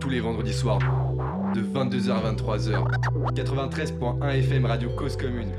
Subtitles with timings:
[0.00, 0.80] Tous les vendredis soirs,
[1.54, 2.82] de 22h à 23h.
[3.34, 5.52] 93.1 FM Radio Cause Commune.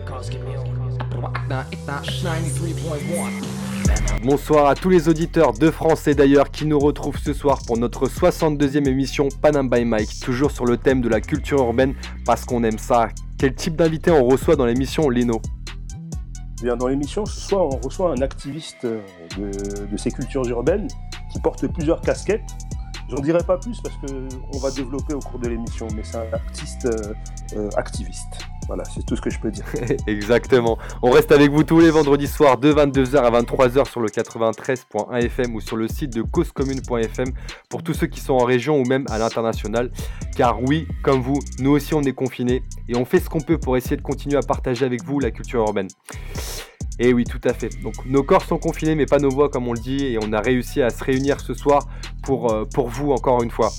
[4.22, 7.78] Bonsoir à tous les auditeurs de France et d'ailleurs qui nous retrouvent ce soir pour
[7.78, 11.96] notre 62e émission Panam by Mike, toujours sur le thème de la culture urbaine
[12.26, 13.08] parce qu'on aime ça.
[13.38, 15.42] Quel type d'invité on reçoit dans l'émission Lino
[16.64, 20.88] dans l'émission, ce soir, on reçoit un activiste de, de ces cultures urbaines
[21.32, 22.56] qui porte plusieurs casquettes
[23.10, 26.34] J'en dirai pas plus parce qu'on va développer au cours de l'émission, mais c'est un
[26.34, 27.14] artiste euh,
[27.56, 28.40] euh, activiste.
[28.68, 29.66] Voilà, c'est tout ce que je peux dire.
[30.08, 30.78] Exactement.
[31.02, 35.24] On reste avec vous tous les vendredis soirs de 22h à 23h sur le 93.1
[35.24, 37.30] FM ou sur le site de causecommune.fm
[37.70, 39.90] pour tous ceux qui sont en région ou même à l'international.
[40.36, 43.58] Car oui, comme vous, nous aussi on est confinés et on fait ce qu'on peut
[43.58, 45.88] pour essayer de continuer à partager avec vous la culture urbaine.
[47.00, 47.70] Et eh oui, tout à fait.
[47.84, 50.34] Donc nos corps sont confinés, mais pas nos voix, comme on le dit, et on
[50.34, 51.88] a réussi à se réunir ce soir
[52.24, 53.70] pour, euh, pour vous encore une fois.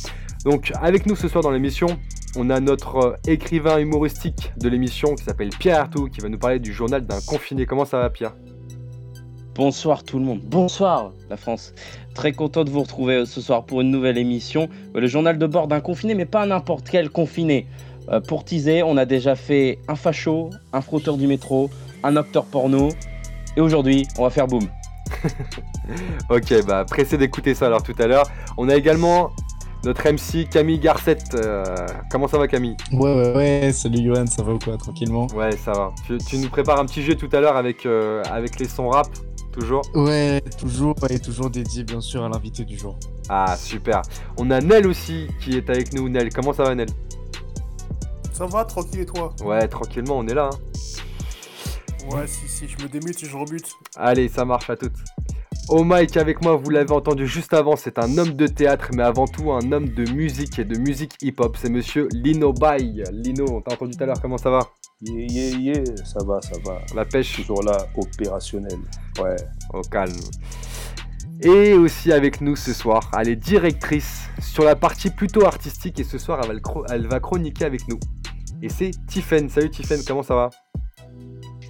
[0.45, 1.99] Donc avec nous ce soir dans l'émission,
[2.37, 6.39] on a notre euh, écrivain humoristique de l'émission qui s'appelle Pierre Artou, qui va nous
[6.39, 7.67] parler du journal d'un confiné.
[7.67, 8.35] Comment ça va Pierre?
[9.55, 11.75] Bonsoir tout le monde, bonsoir la France.
[12.15, 14.69] Très content de vous retrouver euh, ce soir pour une nouvelle émission.
[14.95, 17.67] Le journal de bord d'un confiné, mais pas n'importe quel confiné.
[18.27, 21.71] pour teaser, on a déjà fait un facho, un frotteur du métro,
[22.03, 22.89] un acteur porno.
[23.57, 24.67] Et aujourd'hui, on va faire boum.
[26.31, 28.27] ok, bah pressé d'écouter ça alors tout à l'heure.
[28.57, 29.31] On a également
[29.85, 31.35] notre MC Camille Garcette.
[31.35, 31.65] Euh,
[32.11, 35.53] comment ça va Camille Ouais, ouais, ouais, salut Johan, ça va ou quoi Tranquillement Ouais,
[35.53, 35.95] ça va.
[36.07, 39.09] Tu, nous prépares un petit jeu tout à l'heure avec, euh, avec les sons rap,
[39.53, 42.99] toujours Ouais, toujours, et toujours dédié bien sûr à l'invité du jour.
[43.29, 44.03] Ah, super.
[44.39, 46.09] On a Nel aussi qui est avec nous.
[46.09, 46.89] Nel, comment ça va Nel?
[48.33, 49.35] Ça va, tranquille et toi?
[49.45, 50.51] Ouais, tranquillement, on est là.
[50.53, 50.59] Hein.
[52.11, 53.71] Ouais, si, si, je me démute et je rebute.
[53.97, 54.97] Allez, ça marche à toutes.
[55.71, 59.03] Oh Mike avec moi, vous l'avez entendu juste avant, c'est un homme de théâtre, mais
[59.03, 61.59] avant tout un homme de musique et de musique hip-hop.
[61.61, 63.05] C'est monsieur Lino Bay.
[63.13, 64.61] Lino, on t'a entendu tout à l'heure, comment ça va?
[65.03, 66.81] Yeah, yeah, yeah, ça va, ça va.
[66.95, 68.79] La pêche Toujours là, opérationnel.
[69.23, 69.37] Ouais.
[69.75, 70.17] Au calme.
[71.43, 76.05] Et aussi avec nous ce soir, elle est directrice sur la partie plutôt artistique et
[76.05, 78.01] ce soir elle va, elle va chroniquer avec nous.
[78.63, 79.51] Et c'est Tiffen.
[79.51, 80.51] Salut Tiffen, comment ça va?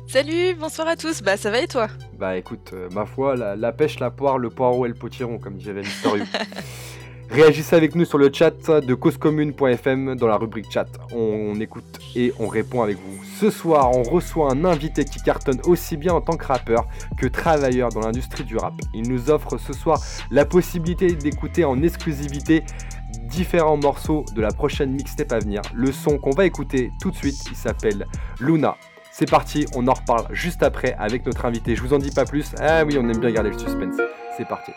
[0.08, 1.20] Salut, bonsoir à tous.
[1.20, 1.88] Bah ça va et toi?
[2.18, 5.58] Bah écoute, euh, ma foi, la, pêche, la poire, le poireau et le potiron, comme
[5.58, 6.24] disait Victorieux.
[7.30, 10.86] Réagissez avec nous sur le chat de causecommune.fm dans la rubrique chat.
[11.14, 13.22] On, écoute et on répond avec vous.
[13.38, 16.86] Ce soir, on reçoit un invité qui cartonne aussi bien en tant que rappeur
[17.18, 18.72] que travailleur dans l'industrie du rap.
[18.94, 22.64] Il nous offre ce soir la possibilité d'écouter en exclusivité
[23.28, 25.60] différents morceaux de la prochaine mixtape à venir.
[25.74, 28.06] Le son qu'on va écouter tout de suite, il s'appelle
[28.40, 28.78] Luna
[29.18, 31.74] c'est parti, on en reparle juste après avec notre invité.
[31.74, 32.54] Je vous en dis pas plus.
[32.60, 33.96] Ah oui, on aime bien garder le suspense.
[34.36, 34.70] C'est parti.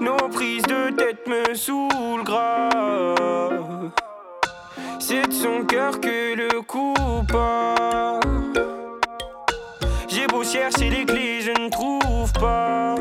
[0.00, 3.92] Nos prises de tête me saoulent grave.
[4.98, 6.94] C'est de son cœur que le coup
[7.28, 8.18] pas.
[10.08, 12.96] J'ai beau chercher les clés, je ne trouve pas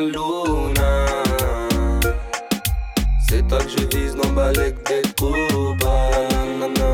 [0.00, 1.06] Luna,
[3.28, 5.38] c'est toi que je vise, non, balèque des coups.
[5.82, 6.90] Nanana,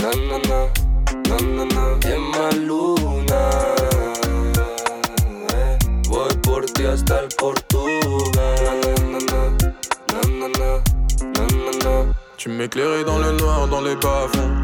[0.00, 0.68] nanana,
[1.28, 3.50] nanana, Emma Luna.
[6.08, 8.80] Voy por ti hasta el Portugal.
[9.12, 10.82] Nanana,
[11.48, 14.62] nanana, Tu m'éclairais dans le noir, dans les bas-fonds.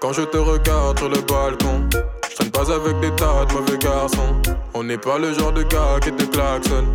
[0.00, 1.88] Quand je te regarde sur le balcon
[2.38, 4.57] traîne pas avec des tas de mauvais garçons.
[4.80, 6.94] On n'est pas le genre de gars qui te klaxonne.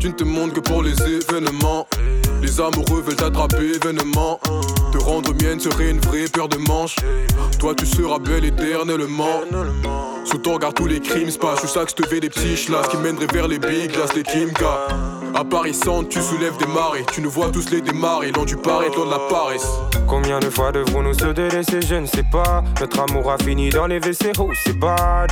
[0.00, 1.86] Tu ne te montres que pour les événements.
[2.42, 4.40] Les amoureux veulent t'attraper événement.
[4.90, 6.96] Te rendre mienne serait une vraie paire de manches.
[7.60, 9.42] Toi tu seras belle éternellement.
[10.24, 11.60] Sous ton regard tous les crimes se passent.
[11.62, 14.24] Je que je te fais des petits chlasses qui mèneraient vers les big glass, les
[14.24, 14.88] Kimka.
[15.36, 15.44] À
[16.08, 17.04] tu soulèves des marées.
[17.12, 19.68] Tu nous vois tous les démarrer, long du paraît, loin de la paresse.
[20.08, 22.64] Combien de fois devrons-nous se délaisser Je ne sais pas.
[22.80, 25.26] Notre amour a fini dans les WC, oh c'est pas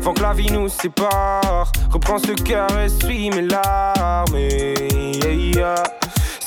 [0.00, 1.70] Faut que la vie nous sépare.
[1.90, 4.34] Reprends ce cœur et suis mes larmes.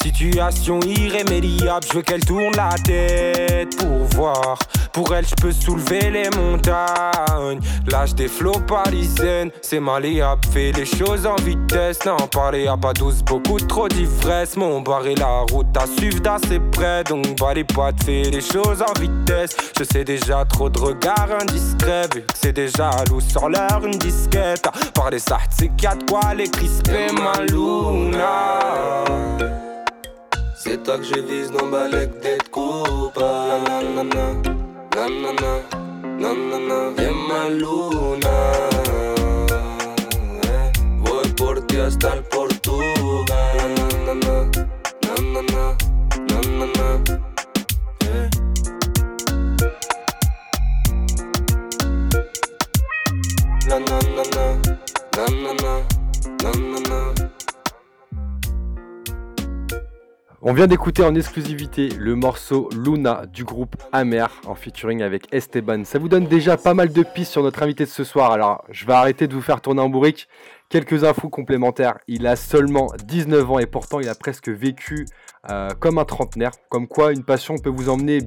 [0.03, 4.59] Situation irrémédiable, je veux qu'elle tourne la tête pour voir.
[4.91, 7.61] Pour elle, je peux soulever les montagnes.
[7.89, 10.41] Lâche des flots parisiennes, c'est malléable.
[10.51, 14.57] Fais les choses en vitesse, non, parler à pas douce, beaucoup trop d'ivresse.
[14.57, 17.05] Mon barré la route à suivre d'assez près.
[17.05, 19.55] Donc, bah les potes, fais les choses en vitesse.
[19.79, 24.67] Je sais déjà trop de regards indiscrets, vu c'est déjà loup sur l'heure une disquette.
[24.93, 29.62] Par les c'est quatre quoi les crisper ma luna.
[30.65, 33.63] L'attaque, je vise dans balèque d'être coupable.
[33.67, 34.25] Nanana,
[34.95, 35.53] nanana,
[36.19, 38.35] nanana, bien ma luna.
[40.43, 43.25] Eh, Voy por ti hasta el Portugal.
[44.05, 44.51] Nanana,
[45.05, 45.77] nanana,
[46.29, 47.03] nanana.
[48.01, 48.29] Eh.
[53.67, 54.45] La nanana,
[55.17, 55.73] nanana,
[56.43, 57.22] nanana.
[60.45, 65.85] On vient d'écouter en exclusivité le morceau Luna du groupe Amer en featuring avec Esteban.
[65.85, 68.33] Ça vous donne déjà pas mal de pistes sur notre invité de ce soir.
[68.33, 70.27] Alors, je vais arrêter de vous faire tourner en bourrique.
[70.67, 71.97] Quelques infos complémentaires.
[72.09, 75.05] Il a seulement 19 ans et pourtant il a presque vécu
[75.49, 76.51] euh, comme un trentenaire.
[76.67, 78.19] Comme quoi une passion peut vous emmener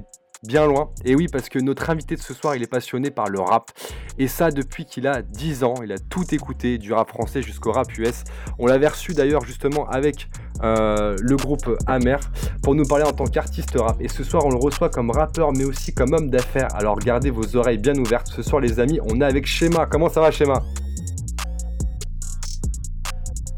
[0.46, 0.90] bien loin.
[1.04, 3.70] Et oui, parce que notre invité de ce soir, il est passionné par le rap.
[4.18, 5.74] Et ça depuis qu'il a 10 ans.
[5.82, 8.24] Il a tout écouté, du rap français jusqu'au rap US.
[8.58, 10.28] On l'avait reçu d'ailleurs justement avec
[10.62, 12.18] euh, le groupe Amer
[12.62, 13.96] pour nous parler en tant qu'artiste rap.
[14.00, 16.68] Et ce soir, on le reçoit comme rappeur, mais aussi comme homme d'affaires.
[16.74, 18.28] Alors gardez vos oreilles bien ouvertes.
[18.28, 19.86] Ce soir, les amis, on est avec Schéma.
[19.86, 20.62] Comment ça va, Schéma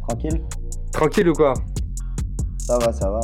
[0.09, 0.43] Tranquille
[0.93, 1.55] Tranquille ou quoi?
[2.59, 3.21] Ça va, ça va.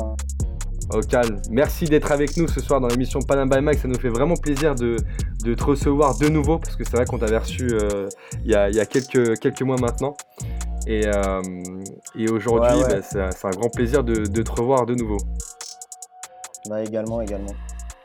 [1.50, 3.78] Merci d'être avec nous ce soir dans l'émission Panam by Mike.
[3.80, 4.96] Ça nous fait vraiment plaisir de,
[5.44, 8.08] de te recevoir de nouveau parce que c'est vrai qu'on t'avait reçu euh,
[8.44, 10.16] il y, a, il y a quelques, quelques mois maintenant.
[10.86, 11.40] Et, euh,
[12.16, 13.00] et aujourd'hui, Ouais, ouais.
[13.00, 15.16] bah, c'est un- grand plaisir de, de te revoir de nouveau.
[16.68, 17.54] Bah également, également.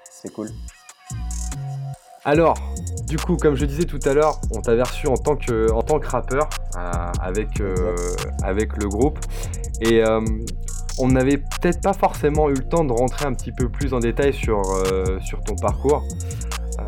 [0.10, 0.48] C'est cool.
[2.26, 2.56] Alors,
[3.08, 5.82] du coup, comme je disais tout à l'heure, on t'avait reçu en tant que, en
[5.82, 7.62] tant que rappeur euh, avec,
[8.44, 9.20] avec le groupe.
[9.82, 10.20] Et euh,
[11.00, 14.00] on n'avait peut-être pas forcément eu le temps de rentrer un petit peu plus en
[14.00, 16.04] détail sur, euh, sur ton parcours.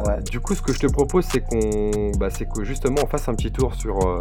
[0.08, 3.08] Euh, Du coup, ce que je te propose, c'est qu'on, bah, c'est que justement, on
[3.08, 4.20] fasse un petit tour sur, euh,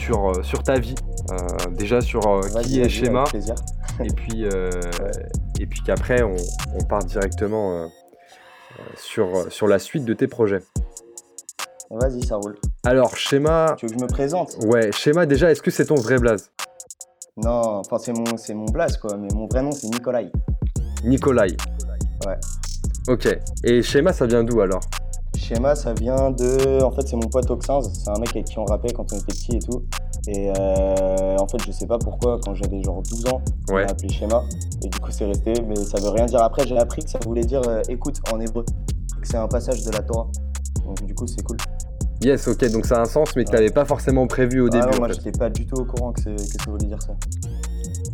[0.00, 0.94] sur, sur ta vie.
[1.30, 1.36] Euh,
[1.72, 3.54] déjà sur euh, qui est plaisir.
[4.02, 4.70] Et puis, euh,
[5.58, 6.34] et puis qu'après, on,
[6.74, 7.86] on part directement
[8.96, 10.60] sur, sur la suite de tes projets.
[11.90, 12.56] Vas-y, ça roule.
[12.86, 13.74] Alors, schéma.
[13.76, 14.56] Tu veux que je me présente?
[14.62, 16.50] Ouais, schéma, déjà, est-ce que c'est ton vrai blaze?
[17.36, 20.30] Non, enfin c'est mon, c'est mon blaze quoi, mais mon vrai nom c'est Nikolai.
[21.04, 21.56] Nikolai.
[22.26, 22.36] Ouais.
[23.08, 23.28] Ok.
[23.64, 24.80] Et schéma, ça vient d'où alors?
[25.36, 26.82] Schéma, ça vient de.
[26.82, 27.90] En fait, c'est mon pote Oxinz.
[27.92, 29.82] C'est un mec avec qui on rappait quand on était petit et tout.
[30.28, 33.82] Et euh, en fait, je sais pas pourquoi, quand j'avais genre 12 ans, on m'a
[33.82, 34.42] appelé Schéma.
[34.84, 36.42] Et du coup, c'est resté, mais ça veut rien dire.
[36.42, 38.64] Après, j'ai appris que ça voulait dire euh, écoute en hébreu.
[39.20, 40.28] Que c'est un passage de la Torah.
[40.84, 41.56] Donc, du coup, c'est cool.
[42.22, 44.70] Yes, ok, donc ça a un sens, mais que t'avais pas forcément prévu au Ah
[44.70, 44.86] début.
[44.92, 45.14] non, moi, fait.
[45.14, 47.14] j'étais pas du tout au courant que, c'est- que ça voulait dire ça.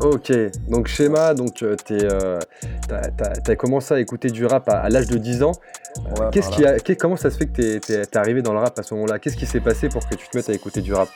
[0.00, 0.32] Ok,
[0.68, 2.38] donc schéma, donc euh, euh,
[2.86, 3.10] t'as,
[3.40, 5.52] t'as commencé à écouter du rap à, à l'âge de 10 ans.
[5.96, 8.58] Euh, Ouais, qu'est-ce qui a, comment ça se fait que t'es, t'es arrivé dans le
[8.60, 9.18] rap à ce moment-là?
[9.18, 11.08] Qu'est-ce qui s'est passé pour que tu te mettes à écouter du rap?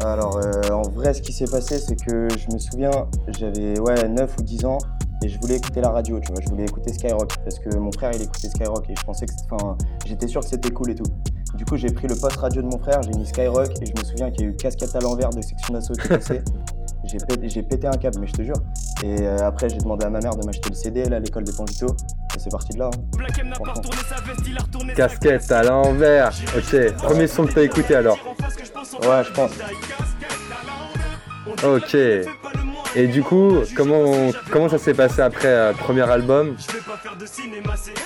[0.00, 0.38] Alors,
[0.72, 2.90] en vrai, ce qui s'est passé, c'est que je me souviens,
[3.28, 4.78] j'avais ouais, 9 ou 10 ans
[5.24, 6.40] et je voulais écouter la radio, tu vois.
[6.42, 9.32] Je voulais écouter Skyrock parce que mon frère, il écoutait Skyrock et je pensais que
[9.32, 9.76] c'était- enfin,
[10.06, 11.04] j'étais sûr que c'était cool et tout.
[11.54, 13.92] Du coup, j'ai pris le poste radio de mon frère, j'ai mis Skyrock et je
[13.98, 16.42] me souviens qu'il y a eu Casquette à l'envers de section d'assaut qui passait.
[17.06, 18.56] J'ai pété, j'ai pété un câble, mais je te jure.
[19.02, 21.44] Et euh, après, j'ai demandé à ma mère de m'acheter le CD là, à l'école
[21.44, 21.88] de Ponvito
[22.34, 22.88] et c'est parti de là.
[22.94, 22.98] hein.
[24.94, 26.32] Casquette à l'envers.
[26.56, 28.16] Ok, premier son que t'as écouté alors.
[29.02, 29.50] Ouais, je pense.
[31.62, 31.94] Ok.
[32.96, 34.04] Et du coup, comment,
[34.52, 36.56] comment ça s'est passé après euh, premier album?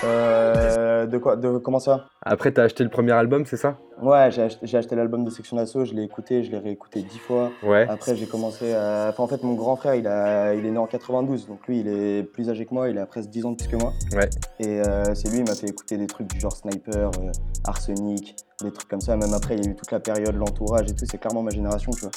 [0.03, 2.07] Euh, de quoi De comment ça?
[2.23, 3.77] Après, t'as acheté le premier album, c'est ça?
[4.01, 7.51] Ouais, j'ai acheté, l'album de Section d'Assaut, je l'ai écouté, je l'ai réécouté dix fois.
[7.63, 7.87] Ouais.
[7.91, 9.09] Après, j'ai commencé à.
[9.11, 10.55] Enfin, en fait, mon grand frère, il, a...
[10.55, 13.05] il est né en 92, donc lui, il est plus âgé que moi, il a
[13.05, 13.93] presque 10 ans de plus que moi.
[14.13, 14.31] Ouais.
[14.61, 17.33] Et euh, c'est lui, il m'a fait écouter des trucs du genre Sniper, euh,
[17.65, 19.17] Arsenic, des trucs comme ça.
[19.17, 21.51] Même après, il y a eu toute la période, l'entourage et tout, c'est clairement ma
[21.51, 22.11] génération, tu vois.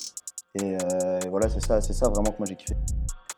[0.56, 2.76] Et euh, voilà, c'est ça, c'est ça vraiment que moi j'ai kiffé.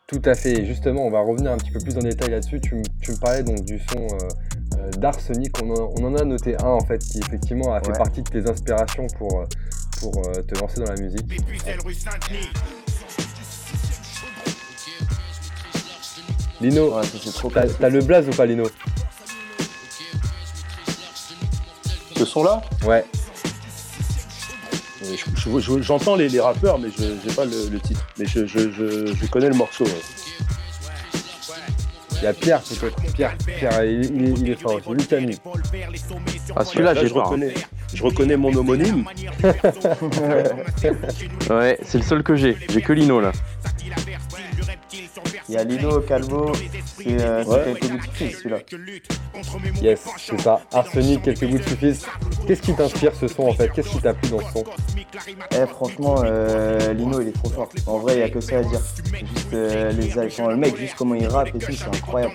[0.06, 0.52] Tout à fait.
[0.60, 2.60] Et Justement, on va revenir un petit peu plus en détail là-dessus.
[2.60, 4.28] Tu, me parlais donc du son euh,
[4.78, 5.54] euh, d'Arsenic.
[5.62, 7.98] On, en- on en a noté un en fait qui effectivement a fait Ouais.
[7.98, 9.44] partie de tes inspirations pour,
[10.00, 11.24] pour euh, te lancer dans la musique.
[16.60, 16.92] Lino,
[17.52, 18.64] t'as t'as le blaze ou pas Lino?
[22.16, 22.62] Ce son-là?
[22.86, 23.04] Ouais.
[25.04, 28.04] Je- je- je- J'entends les, les rappeurs, mais je n'ai pas le, le titre.
[28.18, 29.84] Mais je, je- je- je connais le morceau.
[29.84, 29.90] ouais.
[32.16, 32.96] Il y a Pierre peut-être.
[33.12, 34.80] Pierre, Pierre il, il est, il est fort.
[34.82, 35.38] C'est lui qui a mis.
[36.56, 37.24] Ah, celui-là, Là, j'ai pas.
[37.24, 37.54] reconnais,
[37.92, 39.04] je reconnais mon homonyme.
[41.50, 42.56] Ouais, c'est le seul que j'ai.
[42.70, 43.32] J'ai que Lino là.
[45.48, 46.52] Il y a Lilo, Calvo,
[47.04, 47.64] c'est euh, Ouais.
[47.64, 48.58] quelques bouts de suffisent, celui-là.
[49.82, 50.60] Yes, c'est ça.
[50.72, 52.06] Arsenic, quelques bouts de suffisent.
[52.46, 53.68] Qu'est-ce qui t'inspire ce son en fait?
[53.70, 54.64] Qu'est-ce qui t'a plu dans ce son?
[55.52, 57.68] Eh, franchement, euh, Lino, il est trop fort.
[57.86, 58.80] En vrai, il n'y a que ça à dire.
[59.12, 62.34] Juste euh, les enfin, le mec, juste comment il rappe et tout, c'est incroyable.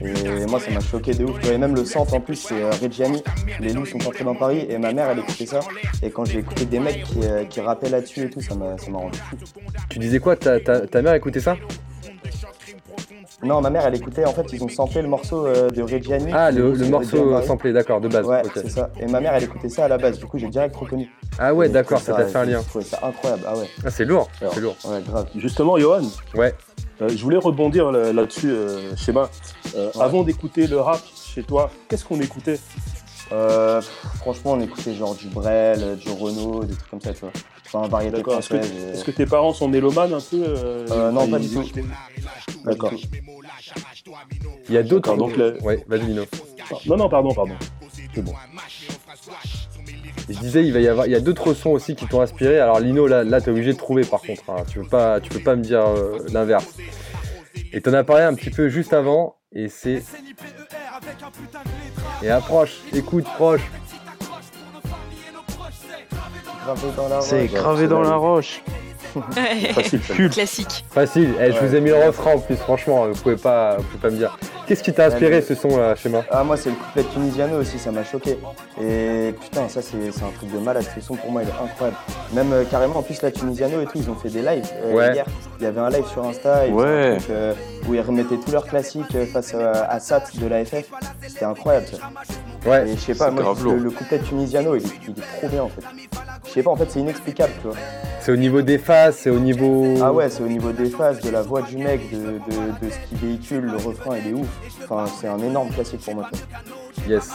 [0.00, 1.44] Et moi, ça m'a choqué de ouf.
[1.50, 3.22] Et même le centre, en plus, c'est euh, Reggiani.
[3.60, 5.60] Les loups sont entrés dans Paris et ma mère, elle écoutait ça.
[6.02, 8.76] Et quand j'ai écouté des mecs qui, euh, qui rappaient là-dessus et tout, ça m'a
[8.78, 9.36] ça m'a rendu fou.
[9.90, 10.36] Tu disais quoi?
[10.36, 11.56] Ta, ta, ta mère écoutait ça?
[13.44, 16.32] Non, ma mère, elle écoutait, en fait, ils ont samplé le morceau euh, de Reggiani.
[16.32, 18.26] Ah, le, morceau euh, samplé, d'accord, de base.
[18.26, 18.50] Ouais, ok.
[18.56, 18.90] c'est ça.
[18.98, 20.18] Et ma mère, elle écoutait ça à la base.
[20.18, 21.08] Du coup, j'ai direct reconnu.
[21.38, 22.62] Ah ouais, d'accord, ça t'a fait un lien.
[22.74, 23.42] Je ça incroyable.
[23.46, 23.68] Ah ouais.
[23.86, 24.74] Ah, c'est lourd, c'est lourd.
[24.84, 25.28] Ouais, grave.
[25.36, 26.02] Justement, Johan,
[26.34, 26.52] Ouais.
[27.00, 29.30] euh, je voulais rebondir là- là-dessus, euh, Schéma.
[29.76, 30.02] Euh, Ouais.
[30.02, 32.58] Avant d'écouter le rap chez toi, qu'est-ce qu'on écoutait?
[33.30, 33.80] Euh,
[34.16, 37.30] franchement, on écoutait genre du Brel, du Renault, des trucs comme ça, tu vois.
[37.72, 38.38] Enfin, variété D'accord.
[38.38, 41.62] Est-ce que, tes parents sont mélomanes un peu euh, Euh, non, pas du tout.
[42.64, 42.92] D'accord.
[44.68, 45.16] Il y a d'autres.
[45.16, 46.24] Donc le- Ouais, vas-y, Lino.
[46.86, 47.54] Non, non, pardon, pardon.
[50.30, 52.58] Je disais, il va y avoir, il y a d'autres sons aussi qui t'ont inspiré.
[52.58, 54.42] Alors Lino, là, là t'es obligé de trouver par contre.
[54.50, 54.64] hein.
[54.68, 56.66] Tu peux pas, tu peux pas me dire euh, l'inverse.
[57.72, 60.02] Et t'en as parlé un petit peu juste avant, et c'est.
[62.22, 63.62] Et approche, écoute, proche.
[66.68, 68.62] Gravé dans la C'est gravé dans la roche.
[69.72, 70.00] Facile.
[70.30, 70.84] Classique.
[70.90, 71.34] Facile.
[71.40, 71.66] Eh, je Ouais.
[71.66, 72.56] vous ai mis le refrain en plus.
[72.56, 74.38] Franchement, vous pouvez pas, vous pouvez pas me dire.
[74.66, 77.58] Qu'est-ce qui t'a inspiré mais- ce son là, Schéma Ah, moi, c'est le couplet tunisiano
[77.58, 78.38] aussi, ça m'a choqué.
[78.78, 80.84] Et putain, ça, c'est c'est un truc de malade.
[80.94, 81.96] Ce son, pour moi, il est incroyable.
[82.34, 84.68] Même euh, carrément, en plus, la tunisiano et tout, ils ont fait des lives.
[84.84, 85.14] euh, Ouais.
[85.14, 85.24] Hier,
[85.58, 87.12] il y avait un live sur Insta et Ouais.
[87.14, 87.54] un truc, euh,
[87.88, 90.84] où ils remettaient tous leurs classiques face à, à Sat de la FF.
[91.26, 91.96] C'était incroyable, ça.
[92.68, 92.88] Ouais.
[92.88, 95.62] Et je sais pas, moi, le, le couplet tunisiano, il est, il est trop bien,
[95.62, 95.82] en fait.
[96.46, 97.76] Je sais pas, en fait, c'est inexplicable, tu vois.
[98.20, 99.94] C'est au niveau des faces, c'est au niveau.
[100.02, 102.90] Ah ouais, c'est au niveau des phases, de la voix du mec, de, de, de
[102.90, 104.48] ce qu'il véhicule, le refrain, il est ouf.
[104.84, 106.28] Enfin, c'est un énorme classique pour moi.
[107.08, 107.30] Yes.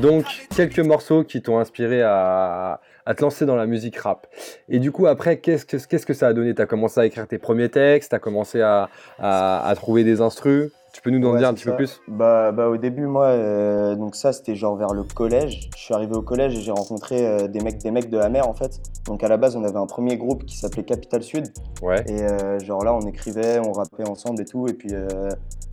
[0.00, 4.26] Donc, quelques morceaux qui t'ont inspiré à, à te lancer dans la musique rap.
[4.68, 6.54] Et du coup, après, qu'est-ce que, qu'est-ce que ça a donné?
[6.54, 10.70] T'as commencé à écrire tes premiers textes, t'as commencé à, à, à trouver des instrus?
[10.92, 12.00] Tu peux nous en Ouais, dire un petit peu plus?
[12.08, 15.70] Bah, bah, au début, moi, euh, donc ça, c'était genre vers le collège.
[15.76, 18.28] Je suis arrivé au collège et j'ai rencontré euh, des, mecs, des mecs de la
[18.28, 18.80] mer, en fait.
[19.06, 21.52] Donc à la base, on avait un premier groupe qui s'appelait Capital Sud.
[21.82, 22.02] Ouais.
[22.08, 24.66] Et euh, genre là, on écrivait, on rappait ensemble et tout.
[24.66, 24.96] Et puis, tu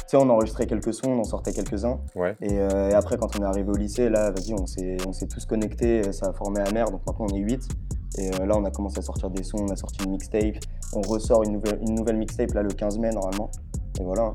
[0.07, 1.99] sais, on enregistrait quelques sons, on en sortait quelques-uns.
[2.15, 2.35] Ouais.
[2.41, 6.11] Et, et après, quand on est arrivé au lycée, là, vas-y, on s'est tous connectés,
[6.13, 6.91] ça a formé la mer.
[6.91, 7.67] Donc maintenant, on est 8.
[8.19, 10.55] Et là, on a commencé à sortir des sons, on a sorti une mixtape.
[10.93, 13.51] On ressort une nouvelle, une nouvelle mixtape, là, le 15 mai, normalement.
[13.99, 14.33] Et voilà.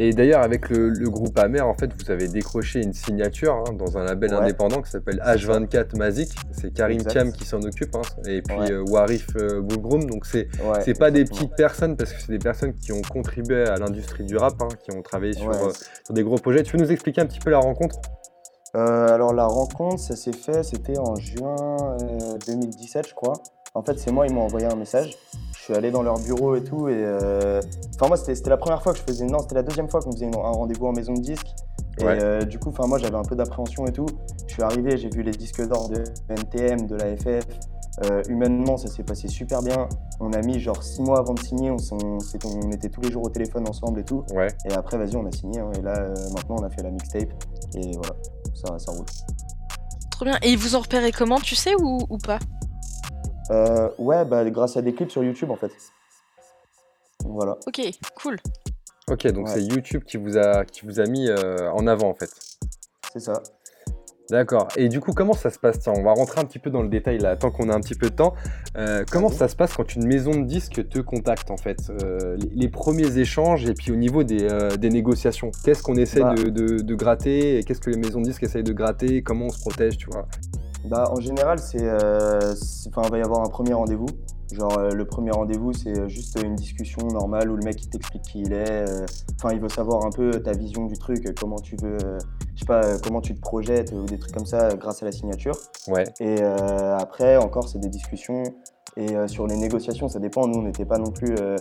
[0.00, 3.72] Et d'ailleurs, avec le, le groupe Amer, en fait, vous avez décroché une signature hein,
[3.72, 4.36] dans un label Ouais.
[4.36, 5.58] indépendant qui s'appelle C'est ça.
[5.58, 6.30] H24 Mazik.
[6.52, 7.02] C'est Karim.
[7.02, 7.94] Thiam qui s'en occupe.
[7.96, 8.70] hein, et puis Ouais.
[8.72, 9.60] euh, Warif euh.
[9.62, 13.02] Donc, c'est Ouais, c'est pas des petites personnes parce que c'est des personnes qui ont
[13.02, 15.70] contribué à l'industrie du rap, hein, qui ont travaillé sur, euh,
[16.04, 16.62] sur des gros projets.
[16.62, 17.96] Tu peux nous expliquer un petit peu la rencontre?
[18.76, 21.56] Euh, alors la rencontre, ça s'est fait, c'était en juin
[22.02, 23.32] euh, 2017, je crois.
[23.74, 25.16] En fait, c'est moi, ils m'ont envoyé un message.
[25.68, 26.88] Je suis allé dans leur bureau et tout.
[26.88, 27.60] Et euh,
[27.96, 29.26] enfin, moi, c'était c'était la première fois que je faisais.
[29.26, 31.46] Non, c'était la deuxième fois qu'on faisait une- un rendez-vous en maison de disque.
[32.00, 32.18] Et Ouais.
[32.22, 34.06] euh, du coup, enfin, moi, j'avais un peu d'appréhension et tout.
[34.46, 37.44] Je suis arrivé, j'ai vu les disques d'or de NTM, de la FF.
[38.06, 39.90] Euh, humainement, ça s'est passé super bien.
[40.20, 41.70] On a mis genre six mois avant de signer.
[41.70, 44.24] On, on s'est- on était tous les jours au téléphone ensemble et tout.
[44.34, 44.48] Ouais.
[44.70, 45.60] Et après, vas-y, on a signé.
[45.60, 45.70] hein.
[45.78, 47.28] Et là, euh, maintenant, on a fait la mixtape.
[47.74, 48.14] Et voilà,
[48.54, 49.04] ça, ça roule.
[50.12, 50.38] Trop bien.
[50.40, 52.38] Et ils vous ont repéré comment, tu sais, ou, ou pas?
[53.50, 55.72] Euh, ouais, bah, grâce à des clips sur YouTube en fait.
[57.24, 57.56] Voilà.
[57.66, 57.80] Ok,
[58.22, 58.36] cool.
[59.10, 59.54] Ok, donc Ouais.
[59.54, 62.30] c'est YouTube qui vous a, qui vous a mis euh, en avant en fait.
[63.12, 63.42] C'est ça.
[64.30, 64.68] D'accord.
[64.76, 65.78] Et du coup, comment ça se passe?
[65.80, 67.80] Tiens, On va rentrer un petit peu dans le détail là, tant qu'on a un
[67.80, 68.34] petit peu de temps.
[68.76, 71.78] Euh, comment ça se passe quand une maison de disques te contacte en fait?
[71.88, 75.50] Euh, les, les premiers échanges et puis au niveau des, euh, des négociations.
[75.64, 76.34] Qu'est-ce qu'on essaie Bah.
[76.34, 77.58] de, de- de gratter?
[77.58, 79.22] Et Qu'est-ce que les maisons de disques essayent de gratter?
[79.22, 80.28] Comment on se protège, tu vois?
[80.88, 82.54] Bah, en général, c'est, euh,
[82.86, 84.06] il va y avoir un premier rendez-vous.
[84.52, 88.22] Genre, euh, le premier rendez-vous, c'est juste une discussion normale où le mec il t'explique
[88.22, 88.88] qui il est.
[88.88, 89.04] euh,
[89.36, 92.18] Enfin, il veut savoir un peu ta vision du truc, euh, comment tu veux, euh,
[92.54, 95.02] je sais pas, euh, comment tu te projettes ou des trucs comme ça euh, grâce
[95.02, 95.54] à la signature.
[95.86, 96.04] Ouais.
[96.20, 98.42] Et euh, après, encore, c'est des discussions.
[98.98, 100.48] Et euh, sur les négociations, ça dépend.
[100.48, 101.56] Nous, on n'était pas non plus euh,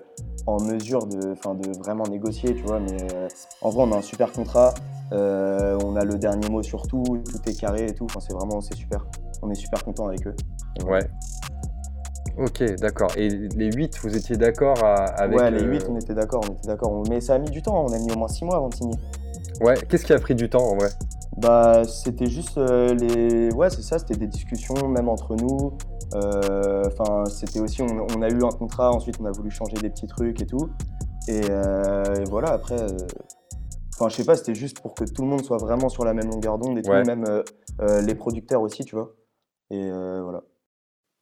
[0.47, 2.79] en mesure de, de vraiment négocier, tu vois.
[2.79, 3.27] Mais euh,
[3.61, 4.73] en vrai, on a un super contrat.
[5.11, 7.03] On a le dernier mot sur tout.
[7.03, 8.05] Tout est carré et tout.
[8.05, 9.05] Enfin, c'est vraiment, c'est super.
[9.43, 10.35] On est super content avec eux.
[10.87, 11.07] Ouais.
[12.39, 13.11] Ok, d'accord.
[13.15, 15.37] Et les 8, vous étiez d'accord avec.
[15.37, 16.41] ouais, les euh, 8, on était d'accord.
[16.49, 17.03] On était d'accord.
[17.07, 17.85] Mais ça a mis du temps.
[17.85, 18.97] On a mis au moins 6 mois avant de signer.
[19.61, 20.89] Ouais, qu'est-ce qui a pris du temps en vrai?
[21.37, 23.51] Bah, c'était juste euh, les.
[23.53, 25.77] Ouais, c'est ça, c'était des discussions, même entre nous.
[26.15, 27.81] Euh, Enfin, c'était aussi.
[27.81, 30.45] On, on a eu un contrat, ensuite on a voulu changer des petits trucs et
[30.47, 30.69] tout.
[31.27, 32.87] Et, euh, et voilà, après, euh,
[33.95, 36.13] enfin, je sais pas, c'était juste pour que tout le monde soit vraiment sur la
[36.13, 37.43] même longueur d'onde et tout, même euh,
[37.81, 39.13] euh, les producteurs aussi, tu vois.
[39.69, 40.41] Et euh, voilà.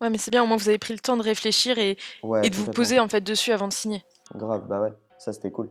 [0.01, 2.45] Ouais, mais c'est bien, au moins vous avez pris le temps de réfléchir et, Ouais,
[2.45, 4.03] et de vous poser en fait dessus avant de signer.
[4.35, 5.69] Grave, bah ouais, ça c'était cool.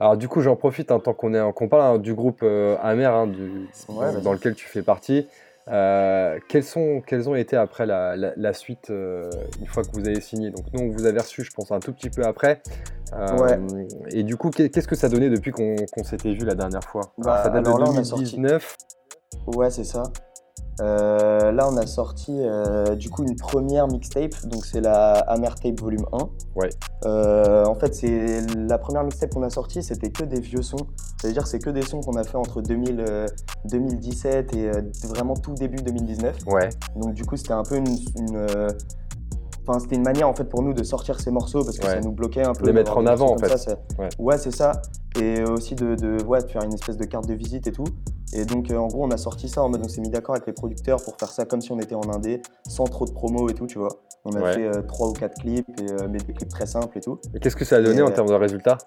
[0.00, 2.76] Alors du coup, j'en profite hein, tant qu'on est, qu'on parle hein, du groupe euh,
[2.82, 5.28] Amer, hein, du- Ouais, dans, lequel tu fais partie.
[5.68, 9.92] Euh, quelles, sont, quelles ont été après la, la- la suite euh, une fois que
[9.92, 10.50] vous avez signé?
[10.50, 12.60] Donc nous, on vous avait reçu, je pense, un tout petit peu après.
[13.12, 13.58] Ouais.
[14.10, 17.12] Et du coup, qu'est- qu'est-ce que ça donnait depuis qu'on s'était vu la dernière fois?
[17.16, 18.76] Bah, ça date alors de là, on a sorti- 2019.
[19.46, 20.02] Ouais, c'est ça.
[20.80, 25.54] Euh, là, on a sorti euh, du coup une première mixtape, donc c'est la Amer
[25.54, 26.18] Tape Volume 1.
[26.56, 26.70] Ouais.
[27.06, 30.86] Euh, en fait, c'est la première mixtape qu'on a sortie, c'était que des vieux sons.
[31.20, 33.26] Ça veut dire que c'est que des sons qu'on a fait entre 2000, euh,
[33.66, 36.36] 2017 et euh, vraiment tout début 2019.
[36.46, 36.68] Ouais.
[36.96, 38.68] Donc du coup, c'était un peu une, une, euh,
[39.66, 41.94] Enfin, c'était une manière en fait pour nous de sortir ces morceaux parce que Ouais.
[41.94, 42.66] ça nous bloquait un peu.
[42.66, 43.56] Les mettre en avant, en fait.
[43.56, 44.08] ça, Ouais.
[44.18, 44.72] Ouais, c'est ça.
[45.18, 47.84] Et aussi de, de, ouais, de faire une espèce de carte de visite et tout.
[48.34, 50.34] Et donc, euh, en gros, on a sorti ça en mode on s'est mis d'accord
[50.34, 53.12] avec les producteurs pour faire ça comme si on était en indé, sans trop de
[53.12, 53.90] promo et tout, tu vois.
[54.24, 56.98] On a fait euh, trois ou quatre clips, et, euh, mais des clips très simples
[56.98, 57.18] et tout.
[57.34, 58.78] Et qu'est-ce que ça a donné Et, en termes de résultats?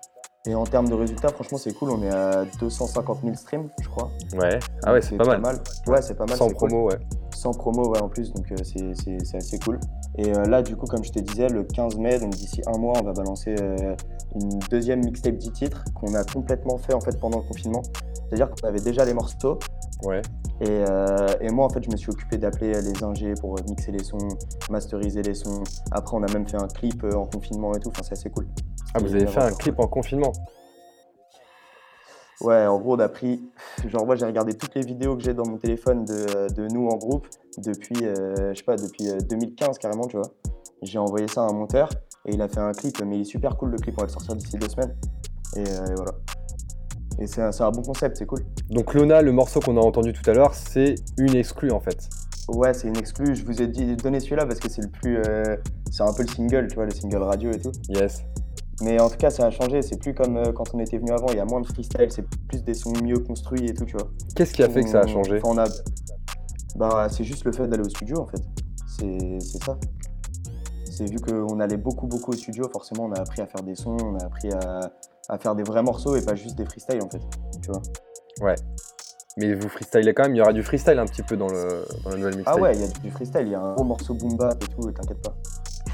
[0.46, 1.91] Et en termes de résultats, franchement, c'est cool.
[1.91, 4.10] On est à 250 000 streams, je crois.
[4.38, 4.60] Ouais.
[4.84, 5.60] Ah ouais, c'est pas, mal.
[5.88, 6.38] Ouais, c'est pas mal.
[6.38, 6.69] Sans cool.
[6.69, 6.98] promo, ouais.
[7.38, 9.79] Sans promo, ouais, en plus, donc euh, c'est- assez cool.
[10.17, 12.79] Et euh, là, du coup, comme je te disais, le 15 mai, donc d'ici un
[12.79, 13.96] mois, on va balancer euh,
[14.34, 17.84] une deuxième mixtape 10 titres qu'on a complètement fait en fait pendant le confinement.
[18.27, 19.60] C'est-à-dire qu'on avait déjà les morceaux.
[20.03, 20.24] Ouais.
[20.62, 23.91] Et, euh, et moi, en fait, je me suis occupé d'appeler les ingés pour mixer
[23.91, 24.17] les sons,
[24.72, 25.63] masteriser les sons.
[25.91, 27.89] Après, on a même fait un clip en confinement et tout.
[27.89, 28.48] Enfin, c'est assez cool.
[28.96, 30.32] Ah, vous avez fait un clip en confinement?
[32.41, 33.41] Ouais, en gros, on a pris.
[33.88, 36.88] Genre, moi, j'ai regardé toutes les vidéos que j'ai dans mon téléphone de, de nous
[36.88, 37.27] en groupe
[37.58, 40.32] depuis, euh, je sais pas, depuis euh, 2015 carrément, tu vois.
[40.84, 41.89] J'ai envoyé ça à un monteur
[42.25, 44.08] et il a fait un clip, mais il est super cool le clip, on va
[44.08, 44.96] le sortir d'ici deux semaines.
[45.56, 46.12] Et, euh, et voilà.
[47.20, 48.41] Et c'est un, bon concept, c'est cool.
[48.70, 52.08] Donc Luna, le morceau qu'on a entendu tout à l'heure, c'est une exclue en fait.
[52.50, 53.36] Ouais, c'est une exclue.
[53.36, 55.17] Je vous ai dit donné celui-là parce que c'est le plus.
[55.27, 55.58] euh,
[55.91, 57.72] c'est un peu le single, tu vois, le single radio et tout.
[57.89, 58.24] Yes.
[58.81, 59.81] Mais en tout cas, ça a changé.
[59.81, 61.27] C'est plus comme euh, quand on était venu avant.
[61.29, 63.97] Il y a moins de freestyle, c'est plus des sons mieux construits et tout, tu
[63.97, 64.10] vois.
[64.36, 65.39] Qu'est-ce qui a fait que ça a changé?
[65.43, 65.67] enfin, on a...
[66.75, 68.41] Bah, c'est juste le fait d'aller au studio en fait.
[68.99, 69.78] C'est c'est ça.
[70.86, 73.75] C'est vu qu'on allait beaucoup, beaucoup au studio, forcément, on a appris à faire des
[73.75, 74.91] sons, on a appris à,
[75.30, 77.21] à faire des vrais morceaux et pas juste des freestyles en fait.
[77.62, 77.82] Tu vois?
[78.41, 78.56] Ouais.
[79.38, 81.86] Mais vous freestylez quand même, il y aura du freestyle un petit peu dans, le,
[82.04, 82.56] dans la nouvelle mixtape.
[82.58, 84.63] Ah ouais, il y a du freestyle, il y a un gros morceau boom bap
[84.63, 85.36] et tout, t'inquiète pas.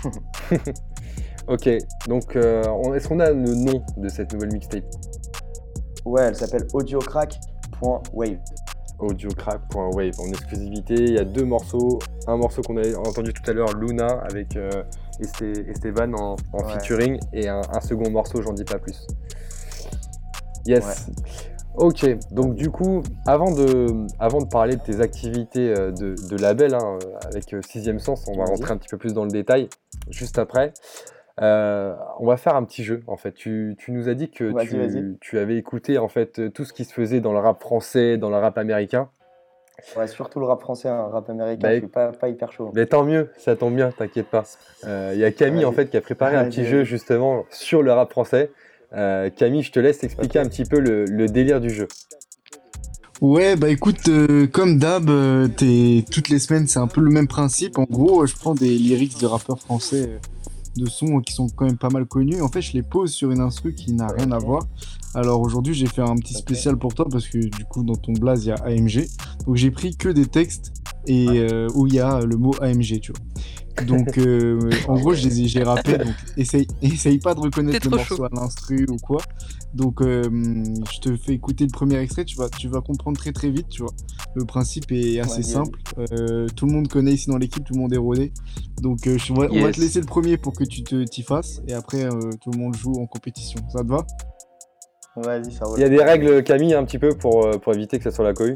[1.47, 1.69] Ok,
[2.07, 4.83] donc euh, est-ce qu'on a le nom de cette nouvelle mixtape?
[6.05, 8.37] Ouais, elle s'appelle audiocrack.wave.
[8.99, 10.93] Audiocrack.wave en exclusivité.
[10.93, 11.99] Il y a deux morceaux.
[12.27, 14.69] Un morceau qu'on a entendu tout à l'heure, Luna, avec euh,
[15.19, 16.73] Este- Esteban en, en Ouais.
[16.73, 19.05] featuring, et un, un second morceau, j'en dis pas plus.
[20.65, 21.07] Yes.
[21.75, 23.87] Ok, donc du coup, avant de,
[24.19, 28.37] avant de parler de tes activités euh, de, de label hein, avec Sixième Sens, on
[28.37, 29.67] va rentrer un petit peu plus dans le détail
[30.09, 30.71] juste après.
[31.41, 33.31] Euh, on va faire un petit jeu en fait.
[33.33, 35.17] Tu, tu nous as dit que Vas-y, tu, vas-y.
[35.19, 38.17] tu avais écouté en fait euh, tout ce qui se faisait dans le rap français,
[38.17, 39.09] dans le rap américain.
[39.97, 42.71] Ouais, surtout le rap français, un rap américain, Bah, je suis pas, pas hyper chaud.
[42.75, 44.43] Mais tant mieux, ça tombe bien, t'inquiète pas.
[44.85, 47.81] Euh, Il y a Camille en fait qui a préparé un petit jeu justement sur
[47.81, 48.51] le rap français.
[48.93, 51.87] Euh, Camille, je te laisse expliquer un petit peu le, le délire du jeu.
[53.21, 57.09] Ouais, bah écoute, euh, comme d'hab, euh, t'es- toutes les semaines, c'est un peu le
[57.09, 57.77] même principe.
[57.79, 60.17] En gros, euh, je prends des lyrics de rappeurs français euh,
[60.75, 62.41] de sons qui sont quand même pas mal connus.
[62.41, 64.63] En fait, je les pose sur une instru qui n'a rien à voir.
[65.15, 68.13] Alors aujourd'hui, j'ai fait un petit spécial pour toi parce que du coup, dans ton
[68.13, 69.07] blaze, il y a AMG.
[69.45, 70.73] Donc j'ai pris que des textes
[71.05, 73.21] et euh, où il y a le mot AMG, tu vois.
[73.87, 75.97] Donc euh, en gros, j'ai rappé.
[75.97, 79.19] Donc essaye, essaye pas de reconnaître le morceau à l'instru ou quoi.
[79.73, 80.23] Donc euh,
[80.93, 82.23] je te fais écouter le premier extrait.
[82.25, 83.91] Tu vas, tu vas comprendre très très vite, tu vois.
[84.35, 85.79] Le principe est assez simple.
[86.13, 88.31] Euh, tout le monde connaît ici dans l'équipe, tout le monde est rodé.
[88.81, 91.03] Donc euh, je- on va, on va te laisser le premier pour que tu te
[91.03, 93.59] t'y fasses et après euh, tout le monde joue en compétition.
[93.71, 94.05] Ça te va?
[95.15, 95.77] Vas-y, ça roule.
[95.77, 98.11] Il y a des règles, Camille, un petit peu pour, euh, pour éviter que ça
[98.11, 98.55] soit la cohue.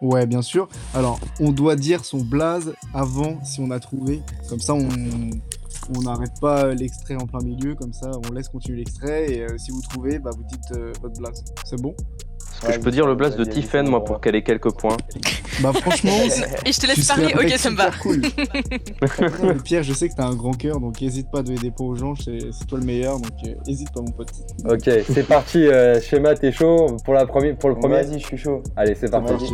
[0.00, 0.68] Ouais, bien sûr.
[0.94, 4.22] Alors, on doit dire son blaze avant si on a trouvé.
[4.48, 4.88] Comme ça, on
[5.94, 7.74] on n'arrête pas l'extrait en plein milieu.
[7.74, 9.32] Comme ça, on laisse continuer l'extrait.
[9.32, 11.44] Et euh, si vous trouvez, bah, vous dites euh, votre blaze.
[11.64, 11.94] C'est bon?
[12.62, 14.96] Est-ce que je peux dire le blast de Tiffen, moi, pour qu'elle ait quelques points
[15.60, 16.12] Bah, franchement.
[16.66, 17.90] Et je te laisse parler, ok, ça me va.
[18.02, 18.22] cool.
[19.64, 21.86] Pierre, je sais que t'as un grand cœur, donc n'hésite pas à donner des points
[21.86, 22.14] aux gens.
[22.14, 24.30] C'est c'est toi le meilleur, donc euh, hésite pas, mon pote.
[24.68, 25.66] Ok, c'est parti.
[25.66, 28.02] euh, schéma, t'es chaud pour, la première, pour le premier?
[28.02, 28.62] Vas-y, je suis chaud.
[28.76, 29.52] Allez, c'est parti.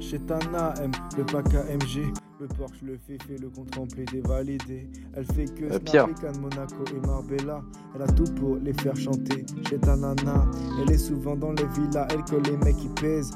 [0.00, 2.12] Chez Tana M, le bac AMG.
[2.38, 4.88] Le Porsche, le fait, le compte rempli dévalidé.
[5.14, 6.06] Elle fait que Euh, Pierre.
[6.40, 7.62] Monaco et Marbella.
[7.94, 10.46] Elle a tout pour les faire chanter chez ta nana.
[10.82, 13.32] Elle est souvent dans les villas, elle que les mecs qui pèsent.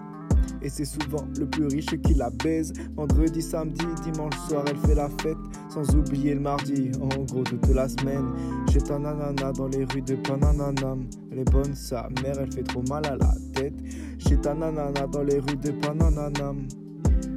[0.63, 2.75] Et c'est souvent le plus riche qui la baise.
[2.95, 5.39] Vendredi, samedi, dimanche soir, elle fait la fête.
[5.71, 8.27] Sans oublier le mardi, en gros toute la semaine.
[8.71, 11.07] Chez ta nanana dans les rues de Panananam.
[11.33, 13.75] Elle est bonne, sa mère, elle fait trop mal à la tête.
[14.19, 16.69] Chez ta nanana dans les rues de Panananam.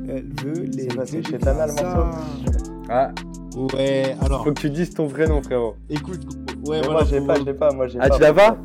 [0.07, 2.17] Elle veut les C'est clés chez Tana, le morceau
[2.89, 3.11] Ah,
[3.75, 5.75] Ouais, alors, faut que tu dises ton vrai nom, frérot.
[5.89, 6.21] écoute,
[6.67, 6.89] ouais, voilà.
[6.91, 8.15] moi, j'ai pas, j'ai pas, moi, j'ai Ah, pas.
[8.15, 8.57] tu l'as pas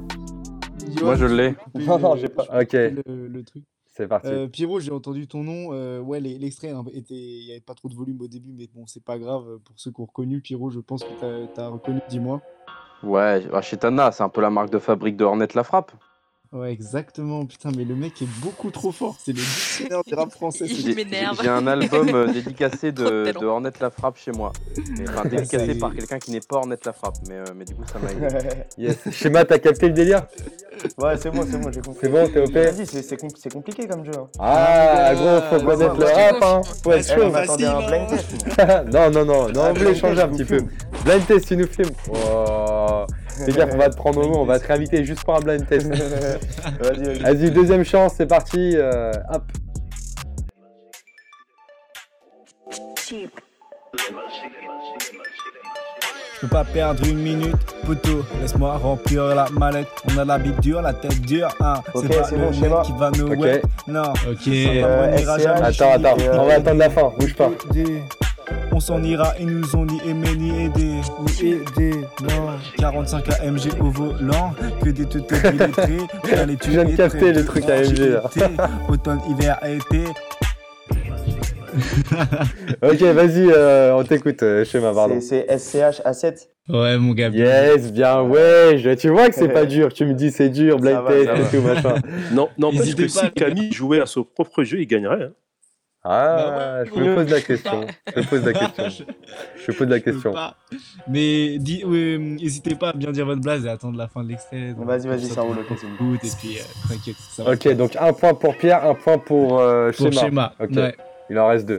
[1.02, 1.54] Moi, je l'ai.
[1.86, 2.44] Non, non, j'ai pas.
[2.60, 2.72] Ok.
[2.72, 3.64] Le, le truc.
[3.86, 4.28] C'est parti.
[4.28, 5.70] Euh, Pierrot, j'ai entendu ton nom.
[5.72, 8.68] euh, ouais, l'extrait hein, était, il y avait pas trop de volume au début, mais
[8.74, 9.42] bon, c'est pas grave.
[9.64, 12.00] Pour ceux qui ont reconnu Pierrot, je pense que t'as as reconnu.
[12.08, 12.40] Dis-moi.
[13.02, 15.92] Ouais, bah, chez Tana, c'est un peu la marque de fabrique de Hornet La Frappe.
[16.50, 17.44] Ouais, exactement.
[17.44, 19.16] Putain, mais le mec est beaucoup trop fort.
[19.22, 20.64] C'est le dictionnaire du rap français.
[20.66, 21.38] Il m'énerve.
[21.42, 24.52] j'ai un album euh, dédicacé de de, Hornet La Frappe chez moi.
[24.96, 27.16] Mais, Enfin, dédicacé par quelqu'un qui n'est pas Hornet La Frappe.
[27.28, 28.26] Mais, euh, mais du coup, ça m'a aidé.
[28.78, 28.96] Yes.
[29.12, 30.26] Schéma, t'as capté le délire
[30.96, 32.00] Ouais, c'est bon, c'est bon, j'ai compris.
[32.02, 34.12] C'est bon, t'es OP Vas-y, c'est- c'est compl- c'est compliqué comme jeu.
[34.18, 34.28] hein.
[34.38, 36.30] Ah, gros, faut connaître le ouais.
[36.30, 36.60] rap, hein.
[36.82, 37.24] Faut être chaud.
[37.24, 38.90] un blind test.
[38.92, 40.60] non, non, non, non, Ah, on voulait changer un petit peu.
[41.04, 41.90] Blind test, tu nous filmes.
[43.44, 45.40] Fais gaffe, on va te prendre au mot, on va te réinviter juste pour un
[45.40, 45.86] blind test.
[46.80, 47.18] Vas-y, vas-y.
[47.20, 48.72] Vas-y, deuxième chance, c'est parti.
[48.76, 49.42] euh, hop.
[56.34, 58.24] Je peux pas perdre une minute, poteau.
[58.40, 59.88] Laisse-moi remplir la mallette.
[60.08, 61.48] On a la bite dure, la tête dure.
[61.60, 61.74] Hein.
[61.94, 63.38] Ok, c'est pas c'est le bon, qui va nous Ok.
[63.40, 63.62] wet.
[63.88, 64.12] Non.
[64.30, 64.46] Ok.
[64.48, 65.16] Euh,
[65.62, 67.50] Attends, attends, euh, on va attendre la fin, bouge pas.
[68.72, 71.00] On s'en ira, ils nous ont ni aimé ni aidé.
[71.42, 72.50] Ni aidé, non.
[72.78, 75.98] 45 AMG au volant, que des teutes illettrées.
[76.60, 78.22] Tu viens de capter les trucs AMG, là.
[78.88, 80.04] Automne, hiver, été.
[82.82, 85.20] Ok, vas-y, euh, on t'écoute, euh, schéma, pardon.
[85.20, 86.48] C'est c'est SCH A7.
[86.68, 87.28] Ouais, mon gars.
[87.28, 90.78] Yes, bien, ouais, je- tu vois que c'est pas dur, tu me dis c'est dur,
[90.78, 91.94] blind test et tout, machin.
[92.32, 93.30] Non, n'empêche N'hésitez que pas, si les.
[93.32, 95.24] Camille jouait à son propre jeu, il gagnerait.
[95.24, 95.30] hein.
[96.10, 99.06] Ah, Bah ouais, je me pose la question, je me pose la question,
[99.66, 100.32] je pose la question.
[100.32, 100.54] pas.
[101.06, 104.28] Mais dis- ouais, n'hésitez pas à bien dire votre blase et attendre la fin de
[104.30, 104.74] l'extrait.
[104.78, 107.16] Vas-y, vas-y, ça roule, ok, écoute, Et puis, euh, t'inquiète.
[107.46, 110.20] Ok, donc un point pour Pierre, un point pour euh, Pour schéma.
[110.22, 110.52] schéma.
[110.58, 110.96] Ok, Ouais.
[111.28, 111.78] il en reste deux.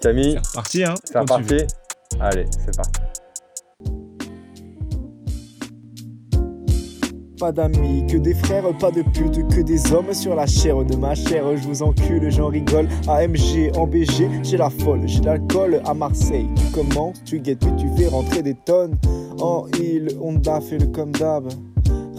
[0.00, 0.94] Camille, C'est reparti, hein.
[1.04, 1.56] c'est reparti.
[2.20, 3.00] Allez, c'est parti.
[7.38, 10.96] Pas d'amis, que des frères, pas de putes, que des hommes sur la chair de
[10.96, 11.44] ma chair.
[11.56, 12.88] Je vous encule, j'en rigole.
[13.08, 16.48] AMG en BG, j'ai la folle, j'ai l'alcool à Marseille.
[16.56, 18.96] Tu commences, tu guettes, puis tu fais rentrer des tonnes.
[19.40, 21.48] En île, Honda fait le comme d'hab.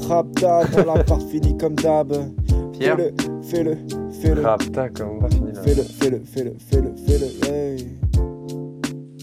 [0.09, 2.13] Rapta dans la part fini comme d'hab.
[2.73, 3.77] Pierre Fais-le, fais-le,
[4.21, 4.41] fais-le.
[4.41, 7.87] Rapta, comment on va finir là Fais-le, fais-le, fais-le, fais-le, fais-le, hey.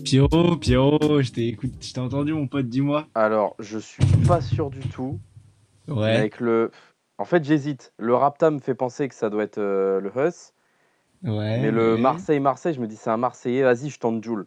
[0.05, 3.07] Pierrot, Pierrot, je t'ai écoute, je t'ai entendu, mon pote, dis-moi.
[3.15, 5.19] Alors, je suis pas sûr du tout.
[5.93, 6.17] Ouais.
[6.17, 6.71] Avec le.
[7.19, 7.93] En fait, j'hésite.
[7.99, 10.53] Le Rapta me fait penser que ça doit être euh, le Huss.
[11.25, 11.59] Ouais.
[11.61, 11.97] mais le.
[11.97, 13.63] Marseille-Marseille, je me dis c'est un Marseillais.
[13.63, 14.47] Vas-y, je tente Joule.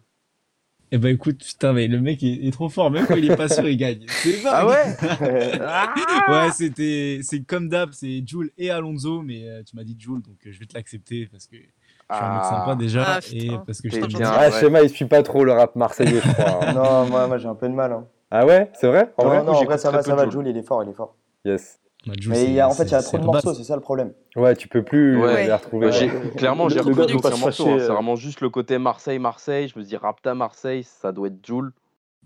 [0.91, 3.36] Eh ben écoute, putain, mais le mec est, est trop fort, même quand il est
[3.36, 4.05] pas sûr, il gagne.
[4.08, 4.95] C'est Ah ouais
[6.29, 10.21] Ouais, c'était, c'est comme d'hab, c'est Jules et Alonso, mais euh, tu m'as dit Jules,
[10.21, 12.49] donc euh, je vais te l'accepter parce que je suis un mec Ah.
[12.49, 14.29] sympa déjà Ah, et parce que je t'aime bien.
[14.31, 14.51] Ah, ouais.
[14.60, 16.65] schéma, il suit pas trop le rap marseillais, je crois.
[16.69, 16.73] hein.
[16.75, 17.91] Non, moi, moi j'ai un peu de mal.
[17.91, 18.05] Hein.
[18.29, 19.12] ah ouais, c'est vrai?
[19.17, 19.43] En Non, vrai?
[19.43, 20.34] non, en vrai, ça va, ça va, Jul.
[20.34, 21.15] Jules, il est fort, il est fort.
[21.45, 21.79] Yes.
[22.08, 23.25] Bah, Mais c'est- il y a, en fait, il y a c'est- trop de c'est
[23.25, 24.13] morceaux, c'est ça le problème.
[24.36, 25.45] Ouais, tu peux plus Ouais.
[25.47, 25.89] les retrouver.
[25.89, 26.31] Bah, ouais.
[26.38, 27.67] Clairement, j'ai doit pas aucun se morceau.
[27.69, 27.77] hein.
[27.79, 29.67] C'est vraiment juste le côté Marseille-Marseille.
[29.73, 31.73] Je me dis Rapta Marseille, ça doit être Joule.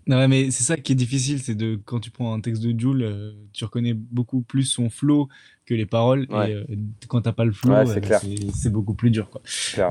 [0.06, 2.62] Non, ouais, mais c'est ça qui est difficile, c'est de quand tu prends un texte
[2.62, 5.28] de Jules, euh, tu reconnais beaucoup plus son flow
[5.66, 6.26] que les paroles.
[6.30, 6.50] Ouais.
[6.50, 6.64] Et euh,
[7.08, 9.28] quand t'as pas le flow, Ouais, c'est euh, c'est c'est beaucoup plus dur.
[9.30, 9.40] Quoi.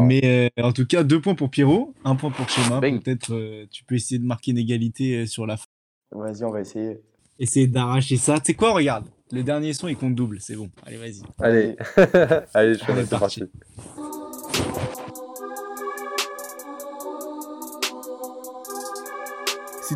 [0.02, 2.46] Mais euh, en tout cas, deux points pour Pierrot, un point pour.
[2.82, 3.02] Bang.
[3.02, 5.65] Peut-être euh, tu peux essayer de marquer une égalité euh, sur la fin.
[6.12, 7.00] Vas-y, on va essayer.
[7.39, 8.39] Essayer d'arracher ça.
[8.39, 9.06] Tu sais quoi, regarde?
[9.32, 10.38] Le dernier son, il compte double.
[10.39, 10.70] C'est bon.
[10.86, 11.22] Allez, vas-y.
[11.39, 11.76] Allez,
[12.56, 13.44] allez, On est c'est parti.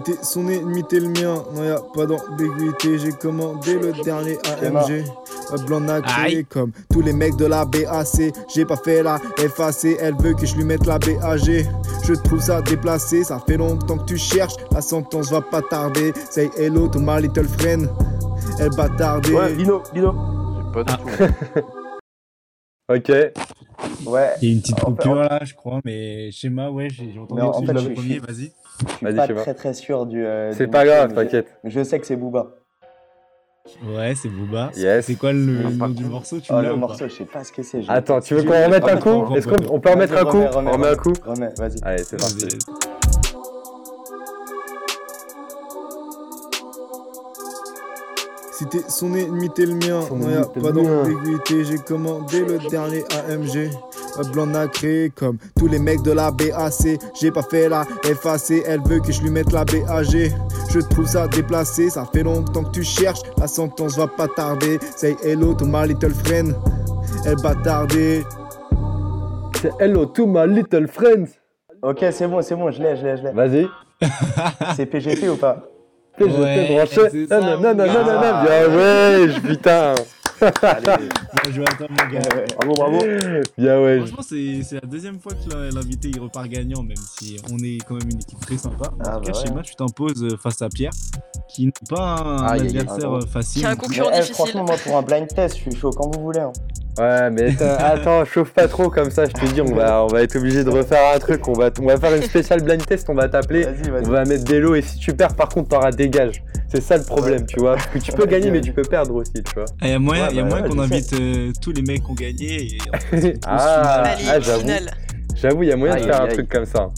[0.03, 1.43] t'es son ennemi, t'es le mien.
[1.55, 2.99] Non, y'a pas d'ambiguïté.
[2.99, 5.03] J'ai commandé le dernier AMG.
[5.51, 6.45] Un blanc nacré Aïe.
[6.45, 8.33] comme tous les mecs de la BAC.
[8.53, 9.97] J'ai pas fait la FAC.
[9.99, 11.65] Elle veut que je lui mette la BAG.
[12.03, 13.23] Je trouve ça déplacé.
[13.23, 14.55] Ça fait longtemps que tu cherches.
[14.71, 16.13] La sentence va pas tarder.
[16.29, 17.89] Say hello to my little friend.
[18.59, 19.31] Elle bâtardée.
[19.33, 20.13] Ouais, Lino, Lino.
[20.57, 20.97] J'ai pas Ah.
[20.97, 21.65] du tout.
[22.89, 23.07] Ok,
[24.05, 26.89] Ouais, Il y a une petite En fait, coupure là, je crois, mais Schéma, ouais,
[26.89, 28.51] j'ai entendu Mais en fait, le je suis- premier, vas-y.
[29.01, 29.41] je suis pas Schéma.
[29.41, 30.23] très très sûr du.
[30.25, 31.47] euh, c'est pas grave, t'inquiète.
[31.63, 32.47] Je, je sais que c'est Booba.
[33.85, 34.69] Ouais, c'est Booba.
[34.75, 35.05] Yes.
[35.05, 37.53] C'est quoi le Ah, nom du morceau Tu Oh, le morceau, je sais pas ce
[37.53, 37.81] que c'est.
[37.87, 40.71] Attends, tu veux qu'on remettre un coup Est-ce qu'on on peut remettre un coup On
[40.71, 41.77] remet un coup Remets, vas-y.
[41.83, 42.47] Allez, c'est parti.
[48.63, 50.01] Si t'es son ennemi, t'es le mien.
[50.07, 51.65] Son Non, y'a pas d'ambiguïté.
[51.65, 53.69] J'ai commandé le dernier AMG.
[54.17, 56.97] Un blanc nacré comme tous les mecs de la BAC.
[57.19, 58.63] J'ai pas fait la FAC.
[58.65, 60.31] Elle veut que je lui mette la BAG.
[60.69, 61.89] Je trouve ça déplacé.
[61.89, 63.19] Ça fait longtemps que tu cherches.
[63.37, 64.79] La sentence va pas tarder.
[64.95, 66.55] Say hello to my little friend.
[67.25, 68.23] Elle bâtardée.
[69.61, 71.31] C'est Hello to my little friends.
[71.81, 73.31] Ok, c'est bon, c'est bon, je l'ai, je l'ai, je l'ai.
[73.33, 73.67] Vas-y.
[74.77, 75.65] C'est PGP ou pas?
[76.19, 77.27] Branché.
[77.29, 78.43] Non, non, non, non, non, non, gars.
[78.43, 79.95] bien ouais, putain.
[80.61, 81.07] Allez.
[81.43, 82.19] Bien joué à toi, mon gars.
[82.35, 82.45] Ouais.
[82.57, 82.99] Bravo, bravo.
[83.57, 83.97] Bien ouais.
[83.99, 87.77] Franchement, c'est c'est la deuxième fois que l'invité il repart gagnant, même si on est
[87.87, 88.89] quand même une équipe très sympa.
[88.89, 89.53] En Ah, tout cas, bah chez ouais.
[89.53, 90.91] moi, tu t'imposes face à Pierre,
[91.47, 93.61] qui n'est pas un adversaire Ah, facile.
[93.61, 94.35] Qui est un concurrent eh, difficile.
[94.35, 96.39] franchement, moi, pour un blind test, je suis chaud quand vous voulez.
[96.41, 96.51] hein.
[96.99, 100.21] Ouais, mais attends, chauffe pas trop comme ça, je te dis, on va, on va
[100.21, 101.47] être obligé de refaire un truc.
[101.47, 103.65] On va, on va faire une spéciale blind test, on va t'appeler.
[104.05, 106.43] On va mettre des lots et si tu perds, par contre, t'auras dégage.
[106.67, 107.75] C'est ça le problème, tu vois.
[107.75, 109.65] Parce que tu peux gagner, mais tu peux perdre aussi, tu vois.
[109.81, 111.81] Il y a moyen, Ouais, y a bah, moyen ouais, qu'on invite euh, tous les
[111.81, 112.77] mecs qui ont gagné et
[113.45, 114.67] Ah, ah, j'avoue.
[115.35, 116.89] J'avoue, il y a moyen de Aïe, faire un truc comme ça.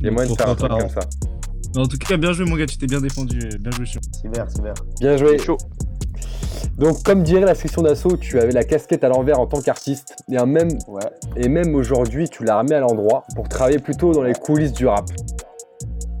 [0.00, 1.00] Il y a moyen de faire un truc pas, comme ça.
[1.74, 3.38] Mais En tout cas, bien joué, mon gars, tu t'es bien défendu.
[3.38, 4.00] euh, Bien joué, chiant.
[4.20, 4.74] Cyber, cyber.
[5.00, 5.38] Bien joué.
[5.38, 5.56] Chaud.
[6.78, 10.16] Donc, comme dirait la section d'assaut, tu avais la casquette à l'envers en tant qu'artiste.
[10.30, 11.02] Et, un même, Ouais.
[11.36, 14.86] et même aujourd'hui, tu l'as remis à l'endroit pour travailler plutôt dans les coulisses du
[14.86, 15.04] rap.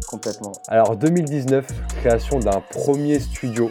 [0.06, 0.52] Complètement.
[0.68, 1.66] Alors 2019,
[2.02, 3.70] création d'un premier studio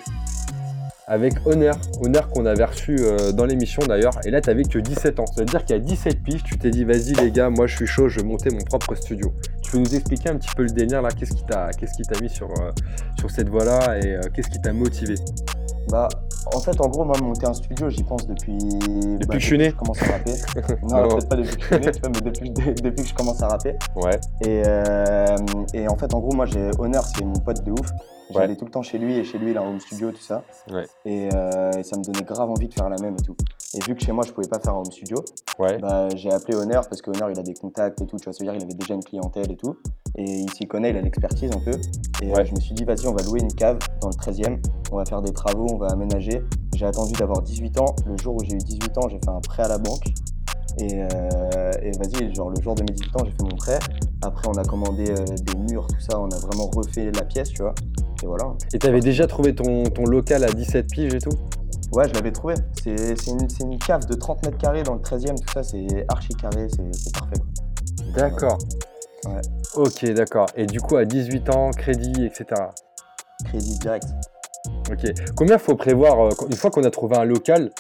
[1.07, 5.19] avec Honor, Honor qu'on avait reçu euh, dans l'émission d'ailleurs, et là t'avais que 17
[5.19, 7.75] ans, ça veut dire qu'à 17 piges, tu t'es dit vas-y les gars, moi je
[7.75, 9.33] suis chaud, je vais monter mon propre studio.
[9.61, 12.49] Tu peux nous expliquer un petit peu le délire là, qu'est-ce qui t'a mis sur,
[12.49, 12.71] euh,
[13.19, 15.15] sur cette voie là et euh, qu'est-ce qui t'a motivé?
[15.89, 16.07] Bah,
[16.53, 18.57] en fait, en gros, moi, monter un studio, j'y pense depuis.
[18.57, 20.33] Depuis que je suis né Je commence à rapper.
[20.83, 21.07] non, Non.
[21.09, 22.49] peut-être pas depuis que je suis né, tu vois, mais depuis,
[22.83, 23.75] depuis que je commence à rapper.
[23.95, 25.35] Ouais, Et, euh,
[25.73, 27.79] et en fait, en gros, moi, j'ai Honor, c'est mon pote de ouf.
[27.89, 28.41] Ouais.
[28.43, 30.21] J'allais tout le temps chez lui et chez lui, il a un home studio, tout
[30.21, 30.43] ça.
[30.71, 30.85] Ouais.
[31.05, 33.35] Et, euh, et ça me donnait grave envie de faire la même et tout.
[33.73, 35.23] Et vu que chez moi, je pouvais pas faire un home studio,
[35.59, 38.17] ouais, bah, j'ai appelé Honor parce que Honor, il a des contacts et tout.
[38.17, 39.77] Tu vois, ça veut dire il avait déjà une clientèle et tout.
[40.17, 41.71] Et il s'y connaît, il a l'expertise un peu.
[42.21, 42.45] Et euh, Ouais.
[42.45, 44.59] je me suis dit, vas-y, on va louer une cave dans le 13e.
[44.91, 46.41] On va faire des travaux, on va aménager.
[46.75, 47.95] J'ai attendu d'avoir 18 ans.
[48.05, 50.03] Le jour où j'ai eu 18 ans, j'ai fait un prêt à la banque.
[50.79, 53.79] Et, euh, et vas-y, genre le jour de mes 18 ans, j'ai fait mon prêt.
[54.21, 56.19] Après, on a commandé euh, des murs, tout ça.
[56.19, 57.73] On a vraiment refait la pièce, tu vois.
[58.21, 58.53] Et voilà.
[58.73, 61.31] Et t'avais déjà trouvé ton, ton local à 17 piges et tout?
[61.91, 62.55] Ouais, je l'avais trouvé.
[62.83, 66.67] C'est une, cave de 30 mètres carrés dans le 13e, tout ça, c'est archi carré,
[66.69, 67.41] c'est parfait.
[68.15, 68.57] D'accord.
[69.25, 69.41] Ouais.
[69.75, 70.47] Ok, d'accord.
[70.55, 72.45] Et du coup, à 18 ans, crédit, etc.
[73.45, 74.05] Crédit direct.
[74.89, 75.11] Ok.
[75.35, 77.71] Combien faut prévoir euh, une fois qu'on a trouvé un local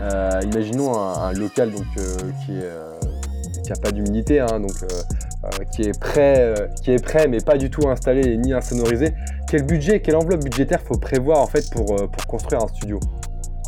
[0.00, 2.98] euh, Imaginons un, un local donc euh, qui est euh,
[3.64, 4.72] qui a pas d'humidité, hein, donc
[5.72, 9.14] qui est prêt, qui est prêt mais pas du tout installé ni insonorisé.
[9.48, 12.98] Quel budget, quelle enveloppe budgétaire faut prévoir en fait pour pour construire un studio?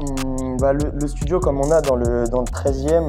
[0.00, 3.06] Hum, bah, le, le studio comme on a dans le, dans le 13e,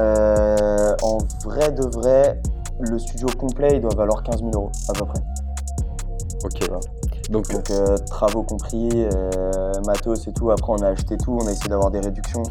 [0.00, 2.40] euh, en vrai de vrai,
[2.80, 5.20] le studio complet il doit valoir 15 000 euros à peu près.
[6.44, 6.68] Ok.
[7.30, 10.50] Donc Donc euh, travaux compris, euh, matos et tout.
[10.50, 12.42] Après on a acheté tout, on a essayé d'avoir des réductions.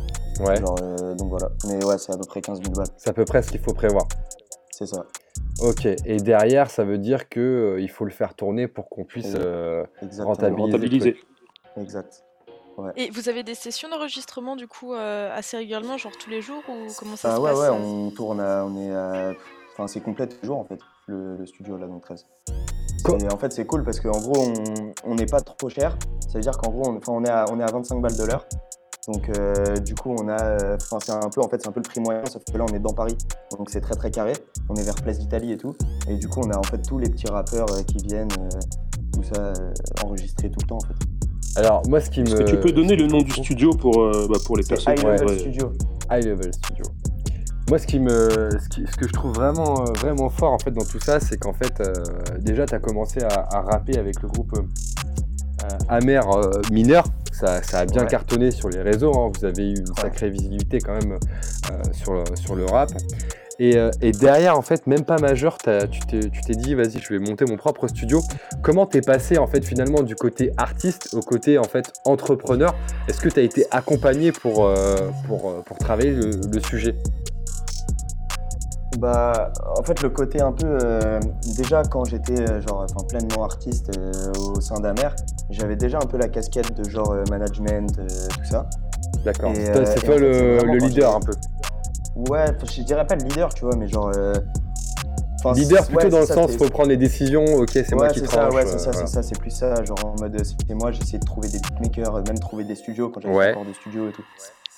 [0.42, 1.50] ouais, Genre, euh, donc voilà.
[1.68, 2.88] Mais ouais, c'est à peu près 15 000 balles.
[2.98, 4.04] c'est à peu près ce qu'il faut prévoir.
[4.72, 5.06] C'est ça.
[5.62, 5.86] Ok.
[6.06, 9.34] Et derrière, ça veut dire que euh, il faut le faire tourner pour qu'on puisse
[9.36, 9.84] euh,
[10.20, 11.14] rentabiliser.
[11.14, 11.26] truc.
[12.96, 16.62] Et vous avez des sessions d'enregistrement du coup euh, assez régulièrement, genre tous les jours
[16.70, 19.34] ou comment ça Ah se ouais, passe ouais, euh on tourne à, on est à-
[19.74, 22.26] Enfin, c'est complet toujours en fait, le, le studio là dans le 13.
[23.04, 24.48] Quoi Et en fait, c'est cool parce qu'en gros,
[25.06, 25.96] on- n'est pas trop cher.
[26.28, 28.18] Ça veut dire qu'en gros, on, enfin, on, est à, on est à 25 balles
[28.18, 28.46] de l'heure.
[29.08, 30.42] Donc, euh, du coup, on a.
[30.44, 32.58] euh, Enfin, c'est un peu, en fait, c'est un peu le prix moyen, sauf que
[32.58, 33.16] là, on est dans Paris.
[33.58, 34.34] Donc, c'est très très carré.
[34.70, 35.76] On est vers Place d'Italie et tout.
[36.10, 38.50] Et du coup, on a en fait tous les petits rappeurs euh, qui viennent, euh,
[39.14, 39.54] tout ça, euh,
[40.04, 40.96] enregistré tout le temps en fait.
[41.58, 44.02] Alors moi, ce qui me Est-ce que tu peux donner le nom du studio pour,
[44.02, 45.72] euh, bah, pour les personnes High Level Studio.
[46.12, 46.86] High Level Studio.
[47.70, 50.60] Moi, ce qui me, ce, qui- ce que je trouve vraiment, euh, vraiment fort en
[50.60, 51.92] fait dans tout ça, c'est qu'en fait, euh,
[52.40, 57.04] déjà, tu as commencé à, à rapper avec le groupe euh, Amer euh, Mineur.
[57.34, 58.08] Ça, ça a bien Ouais.
[58.08, 59.12] cartonné sur les réseaux.
[59.18, 59.32] hein.
[59.38, 62.90] Vous avez eu une sacrée visibilité quand même euh, sur, le, sur le rap.
[63.60, 67.20] Et, euh, et derrière, en fait, même pas majeur, tu t'es dit, vas-y, je vais
[67.20, 68.22] monter mon propre studio.
[68.62, 72.76] Comment t'es passé, en fait, finalement, du côté artiste au côté, en fait, entrepreneur?
[73.08, 76.96] Est-ce que tu as été accompagné pour, euh, pour, euh, pour travailler le, le sujet?
[79.00, 80.66] Bah, en fait, le côté un peu.
[80.84, 81.20] euh,
[81.56, 85.16] déjà, quand j'étais genre, enfin, pleinement artiste euh, au sein d'Amer,
[85.50, 88.68] j'avais déjà un peu la casquette de genre euh, management, tout ça.
[89.24, 89.52] D'accord.
[89.56, 91.34] C'est toi, le, leader un peu.
[92.30, 94.12] Ouais, je dirais pas le leader, tu vois, mais genre.
[94.16, 94.34] euh,
[95.40, 98.08] enfin, Leader plutôt ouais, dans le ça, sens, faut prendre les décisions, ok, c'est moi
[98.10, 98.34] qui tranche.
[98.34, 99.08] ça, ouais, euh, c'est ça, voilà.
[99.08, 102.16] c'est ça, c'est plus ça, genre en mode, c'était moi, j'essayais de trouver des beatmakers,
[102.16, 103.52] euh, même trouver des studios quand j'avais Ouais.
[103.52, 104.24] encore des studios et tout.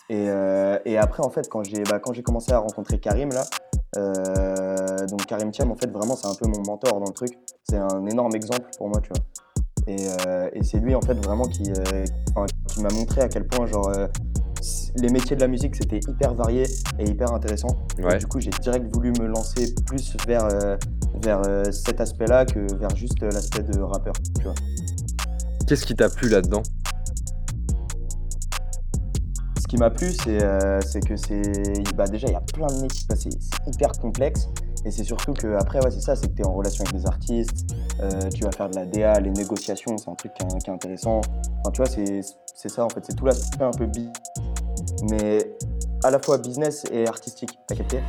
[0.10, 3.30] Et, euh, et après, en fait, quand j'ai bah, quand j'ai commencé à rencontrer Karim,
[3.30, 3.43] là,
[3.97, 7.38] euh, donc Karim Thiam, en fait, vraiment, c'est un peu mon mentor dans le truc.
[7.69, 9.23] C'est un énorme exemple pour moi, tu vois.
[9.88, 12.06] Et, euh, et c'est lui, en fait, vraiment qui, euh,
[12.82, 14.08] m'a montré à quel point, genre, euh,
[14.95, 16.63] les métiers de la musique, c'était hyper varié
[16.98, 17.69] et hyper intéressant.
[18.00, 18.17] Ouais.
[18.17, 20.78] du coup, j'ai direct voulu me lancer plus vers, euh,
[21.22, 24.56] vers euh, cet aspect-là que vers juste euh, l'aspect de rappeur, tu vois.
[25.67, 26.63] Qu'est-ce qui t'a plu là-dedans?
[29.60, 31.84] Ce qui m'a plu, c'est euh, que c'est.
[31.95, 33.30] Bah déjà, il y a plein de métiers, c'est
[33.67, 34.50] hyper complexe.
[34.85, 37.01] Et c'est surtout que, après, ouais, c'est ça, c'est que tu es en relation avec
[37.01, 40.43] des artistes, euh, tu vas faire de la DA, les négociations, c'est un truc qui
[40.43, 41.21] est, qui est intéressant.
[41.59, 44.09] Enfin, tu vois, c'est ça en fait, c'est tout l'aspect un peu bi.
[45.09, 45.55] Mais
[46.03, 47.99] à la fois business et artistique, t'as capté?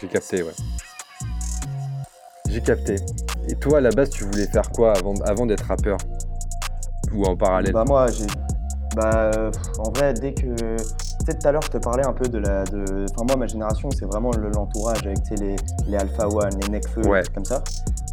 [0.00, 0.52] J'ai capté, ouais.
[2.48, 2.96] J'ai capté.
[3.48, 5.96] Et toi, à la base, tu voulais faire quoi avant, avant d'être rappeur?
[7.12, 7.72] Ou en parallèle?
[7.72, 8.26] Bah moi j'ai
[8.96, 9.30] bah
[9.78, 10.76] en vrai dès que
[11.26, 13.46] sais tout à l'heure je te parlais un peu de la de enfin moi ma
[13.46, 15.56] génération c'est vraiment le- l'entourage avec les
[15.88, 17.18] les Alpha One, les Necfeu, Ouais.
[17.20, 17.62] des trucs comme ça.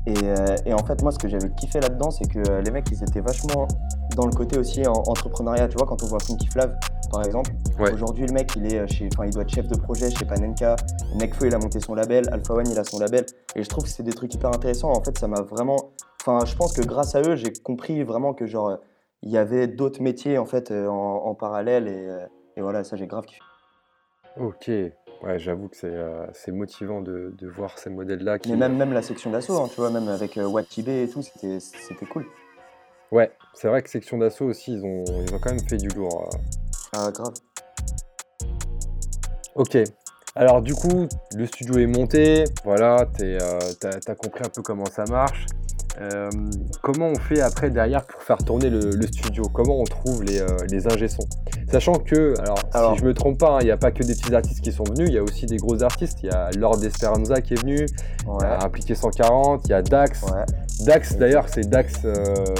[0.05, 2.71] Et, euh, et en fait moi ce que j'avais kiffé là-dedans c'est que euh, les
[2.71, 3.67] mecs ils étaient vachement
[4.15, 6.73] dans le côté aussi en entrepreneuriat, tu vois quand on voit Funky Flav
[7.11, 7.51] par exemple.
[7.79, 7.91] Ouais.
[7.93, 10.75] Aujourd'hui le mec il est euh, chez il doit être chef de projet chez Panenka,
[11.15, 13.83] Necfeu il a monté son label, Alpha One il a son label et je trouve
[13.83, 15.77] que c'est des trucs hyper intéressants en fait ça m'a vraiment
[16.21, 18.77] enfin je pense que grâce à eux j'ai compris vraiment que genre
[19.21, 20.91] il y avait d'autres métiers en fait en,
[21.25, 22.07] en parallèle et,
[22.59, 23.41] et voilà ça j'ai grave kiffé.
[24.37, 24.67] Ok.
[25.21, 28.39] Ouais, j'avoue que c'est euh, c'est motivant de, de voir ces modèles-là.
[28.39, 28.51] Qui...
[28.51, 31.21] Mais même même la section d'assaut, hein, tu vois, même avec euh, Watibé et tout,
[31.21, 32.25] c'était cool.
[33.11, 35.89] Ouais, c'est vrai que section d'assaut aussi, ils ont, ils ont quand même fait du
[35.89, 36.29] lourd.
[36.33, 36.37] euh.
[36.93, 37.33] Ah grave.
[39.55, 39.77] Ok.
[40.35, 45.03] Alors du coup, le studio est monté, voilà, euh, t'as, compris un peu comment ça
[45.05, 45.47] marche.
[46.81, 49.43] Comment on fait après derrière pour faire tourner le, le studio?
[49.53, 51.27] Comment on trouve les, les ingé sons?
[51.71, 54.01] Sachant que, alors, Alors- si je me trompe pas, hein, il n'y a pas que
[54.03, 56.17] des petits artistes qui sont venus, il y a aussi des gros artistes.
[56.23, 58.45] Il y a Lord Esperanza qui est venu, il y Ouais.
[58.45, 60.23] a Impliqué 140, il y a Dax.
[60.23, 60.45] Ouais.
[60.85, 62.13] Dax d'ailleurs, c'est Dax, euh,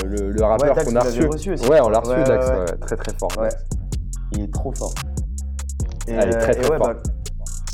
[0.06, 1.26] le, le rappeur qu'on a reçu.
[1.26, 1.68] reçu aussi.
[1.68, 2.46] Ouais, on l'a reçu Dax,
[2.82, 3.32] très très fort.
[4.34, 4.94] Il est trop fort.
[6.08, 6.80] Et, il est très, et très fort.
[6.80, 6.94] bah,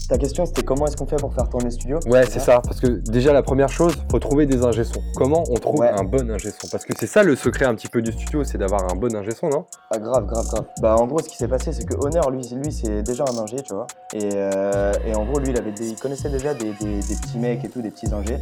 [0.07, 2.61] ta question c'était comment est-ce qu'on fait pour faire tourner le studio Ouais, c'est ça.
[2.61, 5.01] Parce que déjà, la première chose, faut trouver des ingé sons.
[5.15, 5.89] Comment on trouve Ouais.
[5.89, 6.67] un bon ingé son?
[6.67, 9.13] Parce que c'est ça le secret un petit peu du studio, c'est d'avoir un bon
[9.15, 9.65] ingé son, non?
[9.91, 10.65] Ah grave, grave, grave.
[10.81, 13.37] Bah en gros ce qui s'est passé c'est que Honor lui, lui c'est déjà un
[13.41, 13.87] ingé tu vois.
[14.13, 17.15] Et, euh, et en gros lui il, avait des- il connaissait déjà des, des- des
[17.21, 18.37] petits mecs et tout, des petits ingés.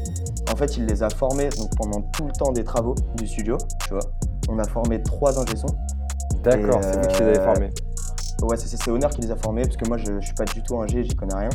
[0.52, 3.58] En fait il les a formés donc, pendant tout le temps des travaux du studio,
[3.88, 4.04] tu vois.
[4.50, 5.54] On a formé trois ingé.
[6.44, 7.70] D'accord, c'est vous qui les avez euh, formés.
[8.42, 10.62] Ouais c'est Honor qui les a formés parce que moi je, je suis pas du
[10.62, 11.50] tout ingé, j'y connais rien.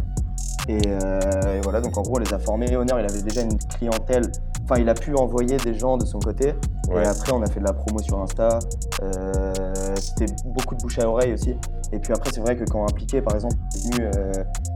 [0.69, 2.77] Et, euh, et voilà donc en gros on les a formés.
[2.77, 4.31] Honor il avait déjà une clientèle,
[4.65, 6.53] enfin il a pu envoyer des gens de son côté.
[6.91, 7.03] Ouais.
[7.05, 8.59] Et après, on a fait de la promo sur Insta.
[9.03, 9.53] Euh,
[9.97, 11.55] C'était beaucoup de bouche à oreille aussi.
[11.93, 14.33] Et puis après, c'est vrai que quand Impliqué, par exemple, est venu euh,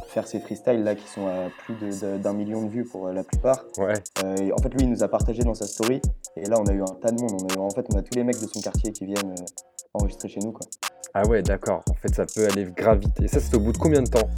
[0.08, 1.74] faire ses freestyles là, qui sont à plus
[2.22, 3.94] d'un million de vues pour la plupart, Ouais.
[4.40, 6.00] et en fait, lui, il nous a partagé dans sa story.
[6.36, 7.32] Et là, on a eu un tas de monde.
[7.42, 9.34] On a eu- en fait, on a tous les mecs de son quartier qui viennent
[9.94, 10.52] enregistrer chez nous.
[10.52, 10.66] Quoi.
[11.14, 11.82] Ah ouais, d'accord.
[11.90, 13.20] En fait, ça peut aller grave vite.
[13.22, 14.28] Et ça, c'est au bout de combien de temps?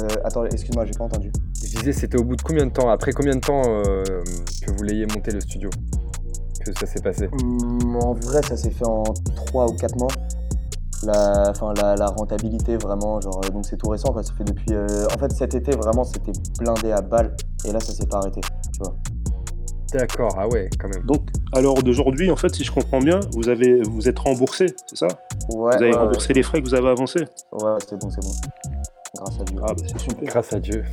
[0.00, 1.30] Euh, attends, excuse-moi, j'ai pas entendu.
[1.62, 4.02] Je disais, c'était au bout de combien de temps Après combien de temps euh,
[4.66, 5.68] que vous l'ayez monté le studio?
[6.64, 7.28] Que ça s'est passé?
[7.42, 9.02] Hum, en vrai, ça s'est fait en
[9.46, 10.08] 3 ou 4 mois.
[11.04, 14.22] La, enfin, la, la rentabilité, vraiment, genre, euh, donc c'est tout récent, quoi.
[14.22, 14.72] Ça fait depuis.
[14.72, 17.36] euh, en fait, cet été, vraiment, c'était blindé à balles.
[17.64, 18.40] Et là, ça s'est pas arrêté,
[18.72, 18.94] tu vois.
[19.92, 21.04] D'accord, ah ouais, quand même.
[21.04, 24.66] Donc, à l'heure d'aujourd'hui, en fait, si je comprends bien, vous, avez, vous êtes remboursé,
[24.86, 25.08] c'est ça?
[25.50, 27.24] Ouais, Vous avez ouais, remboursé les frais que vous avez avancés?
[27.52, 28.30] Ouais, c'est bon, c'est bon.
[29.14, 29.58] Grâce à Dieu.
[29.62, 30.24] Ah, bah c'est super.
[30.24, 30.84] Grâce à Dieu,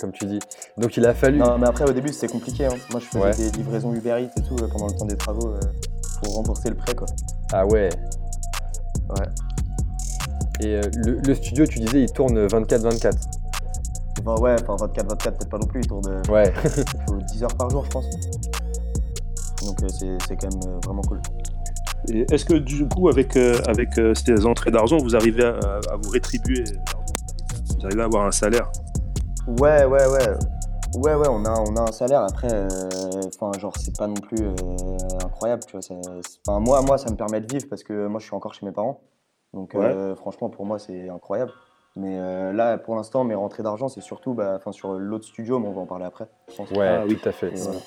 [0.00, 0.38] comme tu dis.
[0.76, 1.38] Donc il a fallu.
[1.38, 2.66] Non, mais après, au début, c'était compliqué.
[2.66, 2.74] hein.
[2.90, 3.34] Moi, je faisais Ouais.
[3.34, 5.60] des livraisons Uber Eats et tout euh, pendant le temps des travaux euh,
[6.22, 7.06] pour rembourser le prêt, quoi.
[7.52, 7.88] Ah ouais.
[9.10, 9.26] Ouais.
[10.60, 13.12] Et euh, le, le studio, tu disais, il tourne 24-24.
[14.20, 15.80] Enfin, ouais, enfin, 24-24, peut-être pas non plus.
[15.80, 16.52] Il tourne Ouais.
[16.64, 18.06] il faut 10 heures par jour, je pense.
[19.64, 21.20] Donc, euh, c'est c'est quand même euh, vraiment cool.
[22.08, 25.58] Et Est-ce que du coup, avec, euh, avec euh, ces entrées d'argent, vous arrivez à,
[25.90, 26.64] à vous rétribuer
[27.78, 28.70] Vous arrivez à avoir un salaire
[29.46, 30.28] Ouais, ouais, ouais.
[30.96, 32.22] Ouais, ouais, on a, on a un salaire.
[32.22, 32.68] Après, euh,
[33.26, 34.54] enfin, genre, c'est pas non plus euh,
[35.24, 35.98] incroyable, tu vois.
[36.46, 38.64] Enfin, moi, moi, ça me permet de vivre parce que moi, je suis encore chez
[38.64, 39.00] mes parents.
[39.52, 39.84] Donc, Ouais.
[39.84, 41.52] euh, franchement, pour moi, c'est incroyable.
[41.96, 45.58] Mais euh, là, pour l'instant, mes rentrées d'argent, c'est surtout bah, enfin, sur l'autre studio,
[45.58, 46.28] mais on va en parler après.
[46.48, 46.70] je pense.
[46.70, 47.16] Ouais, Ah oui.
[47.16, 47.48] tout à fait.
[47.52, 47.78] Et voilà.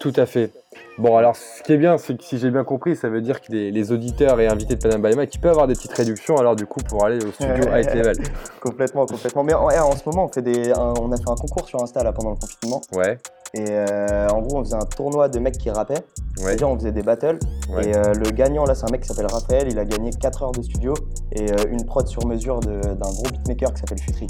[0.00, 0.50] Tout à fait.
[0.96, 3.40] Bon, alors, ce qui est bien, c'est que si j'ai bien compris, ça veut dire
[3.42, 5.92] que les, les auditeurs et invités de Panam by Mike, ils peuvent avoir des petites
[5.92, 8.16] réductions, alors du coup, pour aller au studio High Level.
[8.60, 9.44] complètement, complètement.
[9.44, 11.68] Mais en, ouais, en ce moment, on, fait des, un- on a fait un concours
[11.68, 12.80] sur Insta là, pendant le confinement.
[12.92, 13.18] Ouais,
[13.54, 15.94] Et euh, en gros, on faisait un tournoi de mecs qui rappaient.
[15.94, 16.02] ouais.
[16.36, 17.38] C'est-à-dire, on faisait des battles.
[17.68, 17.88] Ouais.
[17.88, 19.66] Et euh, le gagnant, là, c'est un mec qui s'appelle Raphaël.
[19.70, 20.94] Il a gagné 4 heures de studio
[21.32, 24.26] et euh, une prod sur mesure de- d'un gros beatmaker qui s'appelle Futri.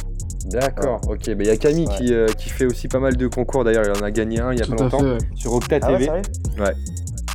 [0.46, 1.26] D'accord, ok.
[1.26, 1.94] Il y a Camille Ouais.
[1.96, 4.52] qui, euh, qui fait aussi pas mal de concours, d'ailleurs, il en a gagné un
[4.52, 5.04] il y a Tout pas longtemps, fait.
[5.04, 5.18] ouais.
[5.34, 6.10] sur Octa Ah ouais, TV.
[6.58, 6.72] Ouais.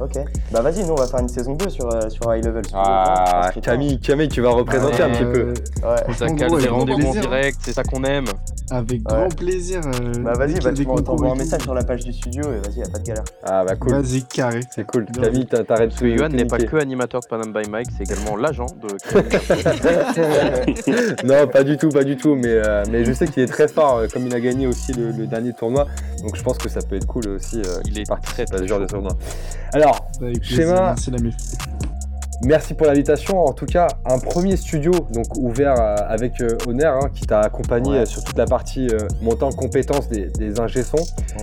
[0.01, 0.17] Ok.
[0.51, 2.63] Bah vas-y, nous, on va faire une saison 2 sur, euh, sur High Level.
[2.65, 2.71] veux.
[2.73, 3.49] Ah.
[3.61, 5.13] Camille, Camille, tu vas représenter un Ouais.
[5.13, 5.53] petit peu.
[5.87, 6.13] Ouais.
[6.17, 8.25] Ça avec grand rendez-vous en direct, c'est ça qu'on aime.
[8.71, 9.15] Avec Ouais.
[9.17, 9.81] grand plaisir.
[9.85, 12.03] euh, Bah vas-y, y bah, tu m'en- concours t'envoies et un message sur la page
[12.03, 13.23] du studio et vas-y, y'a pas de galère.
[13.43, 14.61] Ah bah cool, Vas-y, carré.
[14.71, 15.05] c'est cool.
[15.05, 18.03] Bien Camille, t'a- t'arrêtes de Yohan n'est pas que animateur de Panam by Mike, c'est
[18.11, 18.87] également l'agent de.
[21.27, 23.67] non, pas du tout, pas du tout, mais, euh, mais je sais qu'il est très
[23.67, 25.85] fort, euh, comme il a gagné aussi le, le dernier tournoi,
[26.21, 27.61] donc je pense que ça peut être cool aussi.
[27.65, 29.11] euh, Il est participe très, à ce très genre de tournoi.
[29.73, 30.95] Alors, plaisir, Schéma.
[32.43, 33.39] Merci pour l'invitation.
[33.43, 37.39] En tout cas, un premier studio donc ouvert euh, avec euh, Honor, hein, qui t'a
[37.39, 37.97] accompagné Ouais.
[37.99, 40.81] euh, sur toute la partie euh, montant en compétences des, des ingé.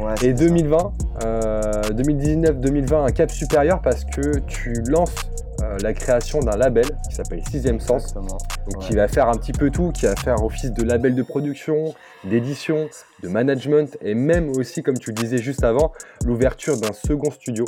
[0.00, 0.44] Ouais, Et c'est ça.
[0.44, 0.92] 2020,
[1.24, 5.14] euh, 2019-2020, un cap supérieur parce que tu lances
[5.62, 8.02] euh, la création d'un label qui s'appelle Sixième Sens.
[8.02, 8.38] Exactement.
[8.66, 8.86] Donc, Ouais.
[8.88, 11.94] qui va faire un petit peu tout, qui va faire office de label de production,
[12.24, 12.88] d'édition,
[13.22, 15.92] de management et même aussi, comme tu le disais juste avant,
[16.24, 17.64] l'ouverture d'un second studio.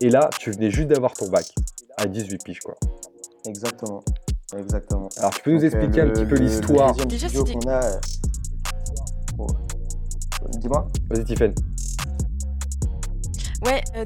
[0.00, 1.46] Et là, tu venais juste d'avoir ton bac
[1.96, 2.74] à 18 piges, quoi.
[3.46, 4.02] Exactement.
[4.56, 5.08] Exactement.
[5.18, 7.84] Alors, tu peux nous euh, expliquer un le- petit peu l'histoire Déjà, qu'on a.
[7.84, 7.98] euh,
[9.38, 9.46] oh.
[10.58, 10.86] Dis-moi.
[11.10, 11.54] Vas-y, Tiffen.
[13.64, 14.04] Ouais, euh,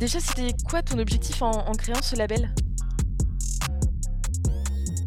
[0.00, 2.52] déjà, c'était quoi ton objectif en, créant ce label?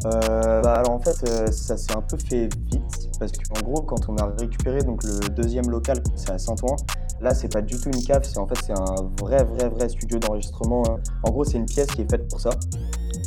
[0.06, 3.82] Euh, bah, alors en fait, euh, ça s'est un peu fait vite parce qu'en gros,
[3.82, 6.76] quand on a récupéré donc le deuxième local, c'est à Saint-Ouen.
[7.20, 9.88] Là, c'est pas du tout une cave, c'est en fait c'est un vrai, vrai, vrai
[9.88, 10.82] studio d'enregistrement.
[10.88, 10.96] hein.
[11.22, 12.50] En gros, c'est une pièce qui est faite pour ça.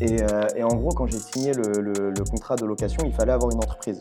[0.02, 3.58] Et, euh, en gros, quand j'ai signé le contrat de location, il fallait avoir une
[3.58, 4.00] entreprise.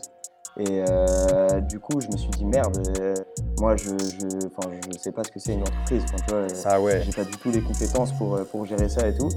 [0.59, 3.13] Et euh, du coup, je me suis dit merde, euh,
[3.59, 4.27] moi je, je,
[4.91, 6.03] je sais pas ce que c'est une entreprise.
[6.05, 7.01] Tu vois, Ah ouais.
[7.05, 9.29] j'ai pas du tout les compétences pour, pour gérer ça et tout.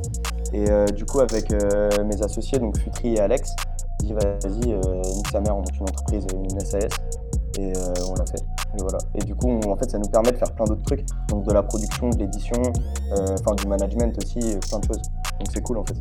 [0.52, 3.54] Et euh, du coup, avec mes associés, donc Futri et Alex,
[4.00, 4.68] j'ai dit vas-y,
[5.14, 6.88] nique sa mère, on monte une entreprise, une SAS.
[7.58, 7.72] Et
[8.08, 8.40] on l'a fait.
[8.78, 8.98] Et voilà.
[9.16, 11.04] Et du coup, on- en fait, ça nous permet de faire plein d'autres trucs.
[11.28, 12.56] Donc de la production, de l'édition,
[13.12, 15.02] enfin du management aussi, plein de choses.
[15.38, 15.96] Donc c'est cool en fait.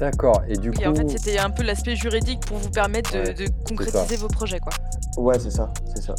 [0.00, 0.42] D'accord.
[0.48, 3.18] Et du Et coup, en fait, c'était un peu l'aspect juridique pour vous permettre de,
[3.18, 4.72] Ouais, de concrétiser vos projets, quoi.
[5.22, 6.14] Ouais, c'est ça, c'est ça.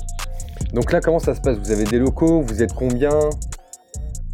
[0.73, 1.57] donc là, comment ça se passe?
[1.57, 2.41] Vous avez des locaux?
[2.41, 3.09] Vous êtes combien?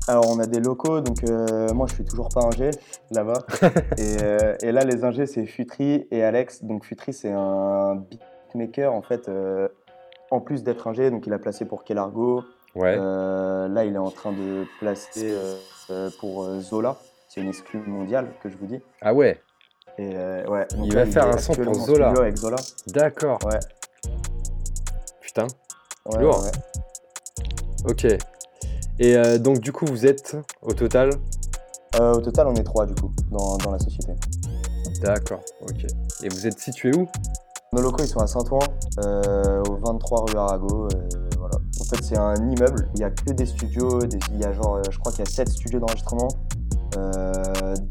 [0.09, 2.71] Alors on a des locaux, donc euh, moi je suis toujours pas ingé
[3.11, 3.43] là-bas.
[3.97, 6.63] et, euh, et là les ingés c'est Futri et Alex.
[6.63, 9.67] Donc Futri c'est un beatmaker en fait, euh,
[10.31, 12.45] en plus d'être ingé, donc il a placé pour Kelargo.
[12.73, 12.95] Ouais.
[12.97, 15.35] Euh, là il est en train de placer
[16.21, 16.95] pour euh, Zola.
[17.37, 18.79] C'est une exclue mondiale que je vous dis.
[18.99, 19.39] Ah ouais.
[19.99, 22.07] Et euh, ouais, donc Il là, va faire un son pour Zola.
[22.07, 22.55] studio avec Zola.
[22.87, 23.37] D'accord.
[23.45, 23.59] Ouais,
[25.21, 25.45] Putain.
[26.07, 26.43] ouais, Lourd.
[26.43, 26.51] ouais.
[27.91, 28.05] Ok.
[28.99, 31.11] Et euh, donc du coup, vous êtes au total?
[31.99, 34.13] Euh, au total on est trois du coup dans, dans la société.
[35.03, 35.41] D'accord.
[35.61, 35.85] Ok.
[36.23, 37.07] Et vous êtes situé où?
[37.73, 38.59] Nos locaux ils sont à Saint-Ouen,
[39.05, 40.87] euh, au 23 rue Arago.
[40.87, 41.07] euh,
[41.37, 41.55] voilà.
[41.81, 44.51] En fait c'est un immeuble, il n'y a que des studios, des- il y a
[44.53, 46.29] genre, je crois qu'il y a 7 studios d'enregistrement,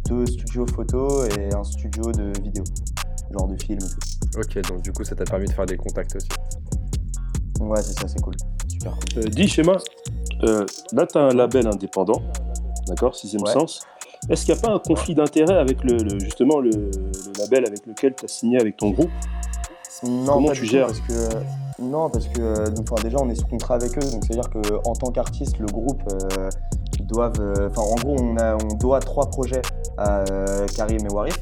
[0.09, 2.65] deux studios photo et un studio de vidéo,
[3.33, 3.81] genre de film.
[4.37, 4.61] Ok.
[4.69, 6.29] Donc du coup, ça t'a permis de faire des contacts aussi.
[7.61, 8.35] Ouais c'est ça, c'est cool,
[8.69, 9.25] super cool.
[9.25, 9.77] Euh, dis schéma,
[10.45, 12.21] euh, là tu as un label indépendant,
[12.87, 13.53] d'accord, sixième Ouais.
[13.53, 13.81] sens.
[14.29, 17.65] Est-ce qu'il n'y a pas un conflit d'intérêt avec le, le- justement le, le label
[17.67, 19.11] avec lequel tu as signé avec ton groupe?
[20.03, 23.35] Non, Comment tu gères parce que non parce que euh, donc, enfin, déjà on est
[23.35, 26.51] sous contrat avec eux donc c'est à dire que en tant qu'artiste le groupe euh,
[27.07, 29.63] doivent euh, enfin en gros on a on doit trois projets
[29.99, 31.39] à euh, Karim et Warif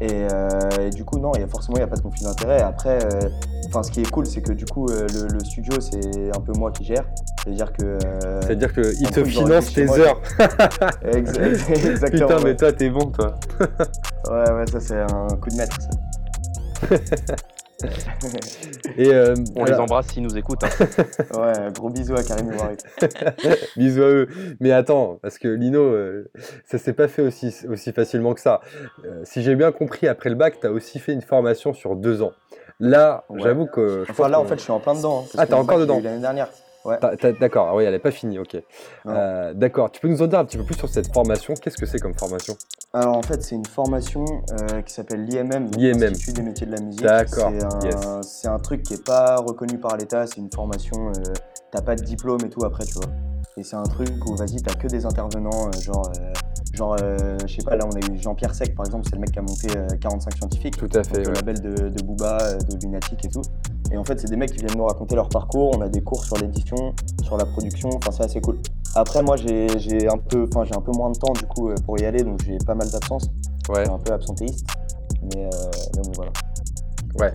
[0.00, 0.48] et, euh,
[0.80, 2.62] et du coup non il y a forcément il y a pas de conflit d'intérêt
[2.62, 3.28] après euh,
[3.68, 6.40] enfin ce qui est cool c'est que du coup euh, le, le studio c'est un
[6.40, 7.04] peu moi qui gère
[7.44, 7.98] c'est à dire que
[8.42, 10.20] C'est-à-dire qu'il te finance tes heures.
[11.04, 12.44] ex- ex- exactement Putain, ouais.
[12.44, 13.34] mais toi, t'es bon, toi.
[14.30, 15.88] ouais ouais ça c'est un coup de maître ça.
[18.96, 20.64] Et euh, On les embrasse s'ils nous écoutent.
[20.64, 20.68] hein.
[21.40, 22.78] ouais gros bisous à Karim et Warif
[23.76, 24.28] Bisous à eux.
[24.60, 26.30] Mais attends, parce que Lino, euh,
[26.64, 28.60] ça s'est pas fait aussi, aussi facilement que ça.
[29.04, 31.96] Euh, si j'ai bien compris, après le bac, tu as aussi fait une formation sur
[31.96, 32.32] deux ans.
[32.78, 33.40] Là, Ouais.
[33.42, 34.04] j'avoue que.
[34.06, 35.20] je Enfin là en fait je suis en plein dedans.
[35.20, 36.00] hein, parce Ah, t'es encore dedans.
[36.02, 36.48] L'année dernière.
[36.84, 36.98] Ouais.
[37.38, 38.56] D'accord, ah oui, elle n'est pas finie, ok.
[39.06, 41.54] Euh, D'accord, tu peux nous en dire un petit peu plus sur cette formation?
[41.54, 42.56] Qu'est-ce que c'est comme formation?
[42.92, 46.80] Alors en fait, c'est une formation euh, qui s'appelle l'IMM, l'Institut des métiers de la
[46.80, 47.02] musique.
[47.02, 47.80] D'accord, C'est un,
[48.20, 48.26] yes.
[48.26, 51.32] c'est un truc qui est pas reconnu par l'État, c'est une formation, euh,
[51.70, 53.12] t'as pas de diplôme et tout après, tu vois.
[53.56, 56.10] Et c'est un truc où, vas-y, t'as que des intervenants, genre,
[56.72, 59.32] genre je sais pas, là on a eu Jean-Pierre Sec par exemple, c'est le mec
[59.32, 60.76] qui a monté euh, 45 scientifiques.
[60.76, 63.42] Tout à fait, le label de, de Booba, de Lunatic et tout.
[63.92, 65.76] Et en fait, c'est des mecs qui viennent nous raconter leur parcours.
[65.76, 67.90] On a des cours sur l'édition, sur la production.
[67.96, 68.58] Enfin, c'est assez cool.
[68.94, 71.74] Après, moi, j'ai un peu, enfin, j'ai un peu moins de temps du coup euh,
[71.84, 73.24] pour y aller, donc j'ai pas mal d'absence.
[73.68, 73.80] Ouais.
[73.80, 74.66] Je suis un peu absentéiste,
[75.34, 75.48] mais, euh,
[75.96, 76.32] mais bon, voilà.
[77.18, 77.32] Ouais.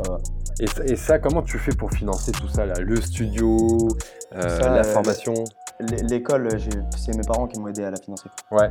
[0.59, 2.75] Et, ça- et ça, comment tu fais pour financer tout ça là?
[2.79, 3.89] Le studio,
[4.35, 5.33] euh, Ça, la formation?
[5.81, 6.49] L'é- L'école,
[6.97, 8.29] c'est mes parents qui m'ont aidé à la financer.
[8.51, 8.69] Ouais.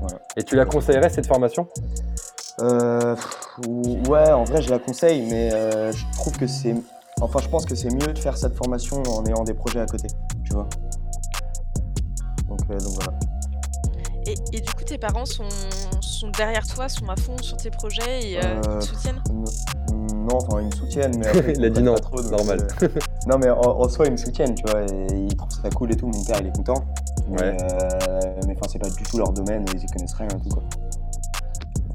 [0.00, 0.18] Voilà.
[0.36, 1.68] Et tu la conseillerais cette formation?
[2.60, 3.14] Euh,
[4.08, 6.74] ouais, en vrai, je la conseille, mais euh, je trouve que c'est.
[7.24, 9.86] Enfin, je pense que c'est mieux de faire cette formation en ayant des projets à
[9.86, 10.08] côté,
[10.44, 10.68] tu vois.
[12.48, 13.18] Donc, euh, donc voilà.
[14.26, 15.48] Et, et du coup, tes parents sont,
[16.00, 19.22] sont derrière toi, sont à fond sur tes projets et euh, ils Euh, te soutiennent?
[19.30, 22.30] Non, enfin, ils me soutiennent, mais après, Il a ils dit non, pas trop, donc,
[22.32, 22.66] normal.
[22.82, 22.88] euh,
[23.28, 25.92] non, mais en, en soi, ils me soutiennent, tu vois, et ils trouvent ça cool
[25.92, 26.06] et tout.
[26.08, 26.84] Mon père, il est content.
[27.28, 27.56] Mais, Ouais.
[28.46, 30.62] mais enfin, c'est pas du tout leur domaine, ils y connaissent rien et tout, quoi.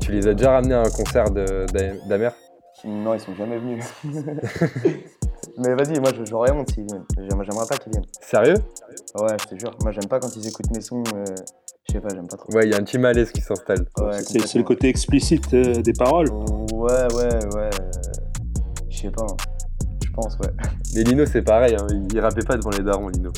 [0.01, 1.65] Tu les as déjà ramenés à un concert de-
[2.07, 2.32] d'Amer?
[2.86, 3.84] Non, ils sont jamais venus.
[5.57, 7.05] mais vas-y, moi, je- j'aurais honte s'ils viennent.
[7.17, 8.05] J'aimerais pas qu'ils viennent.
[8.21, 8.55] Sérieux?
[9.19, 9.71] Ouais, je te jure.
[9.81, 11.03] Moi, j'aime pas quand ils écoutent mes sons.
[11.15, 11.23] euh,
[11.87, 12.51] je sais pas, j'aime pas trop.
[12.53, 13.85] Ouais, il y a un petit malaise qui s'installe.
[13.97, 16.29] Ouais, C'est le côté explicite euh, des paroles.
[16.29, 17.69] Ouais, ouais, ouais.
[18.89, 19.23] Je sais pas.
[19.23, 19.37] hein.
[20.05, 20.49] Je pense, ouais.
[20.95, 23.31] Mais Lino, c'est pareil, hein, il, il rappait pas devant les darons, Lino.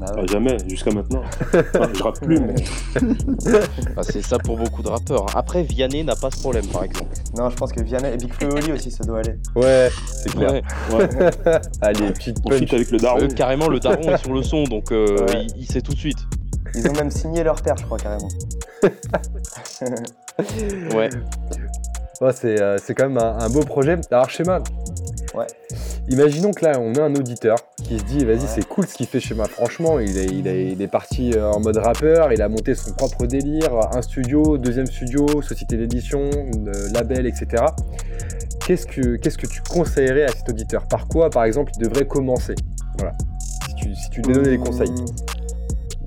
[0.00, 1.22] Bah Ah, jamais, jusqu'à maintenant.
[1.54, 2.54] Enfin, je rappe plus, mais.
[3.96, 5.22] Ah, c'est ça pour beaucoup de rappeurs.
[5.24, 5.32] hein.
[5.34, 7.10] Après, Vianney n'a pas ce problème, par exemple.
[7.36, 9.36] Non, je pense que Vianney et Big Flo Oli aussi, ça doit aller.
[9.54, 9.88] Ouais,
[10.22, 10.52] c'est clair.
[10.92, 11.08] Ouais.
[11.80, 12.72] Allez, petite punch.
[12.72, 13.22] avec le daron.
[13.22, 15.46] Euh, carrément, le daron est sur le son, donc euh, Ouais.
[15.56, 16.18] il, il sait tout de suite.
[16.74, 18.28] Ils ont même signé leur père, je crois, carrément.
[20.94, 21.08] Ouais.
[22.20, 23.96] Ouais, c'est euh, c'est quand même un, un beau projet.
[24.10, 24.60] Alors, schéma.
[25.36, 25.46] Ouais.
[26.08, 28.46] Imaginons que là, on a un auditeur qui se dit, vas-y, Ouais.
[28.46, 29.44] c'est cool ce qu'il fait schéma.
[29.44, 32.74] Franchement, il est, il, est, il est parti euh, en mode rappeur, il a monté
[32.74, 37.64] son propre délire, un studio, deuxième studio, société d'édition, euh, label, etc.
[38.66, 40.86] Qu'est-ce que, qu'est-ce que tu conseillerais à cet auditeur?
[40.88, 42.54] Par quoi, par exemple, il devrait commencer?
[42.98, 43.12] Voilà.
[43.68, 44.90] Si tu, si tu lui donnais des conseils.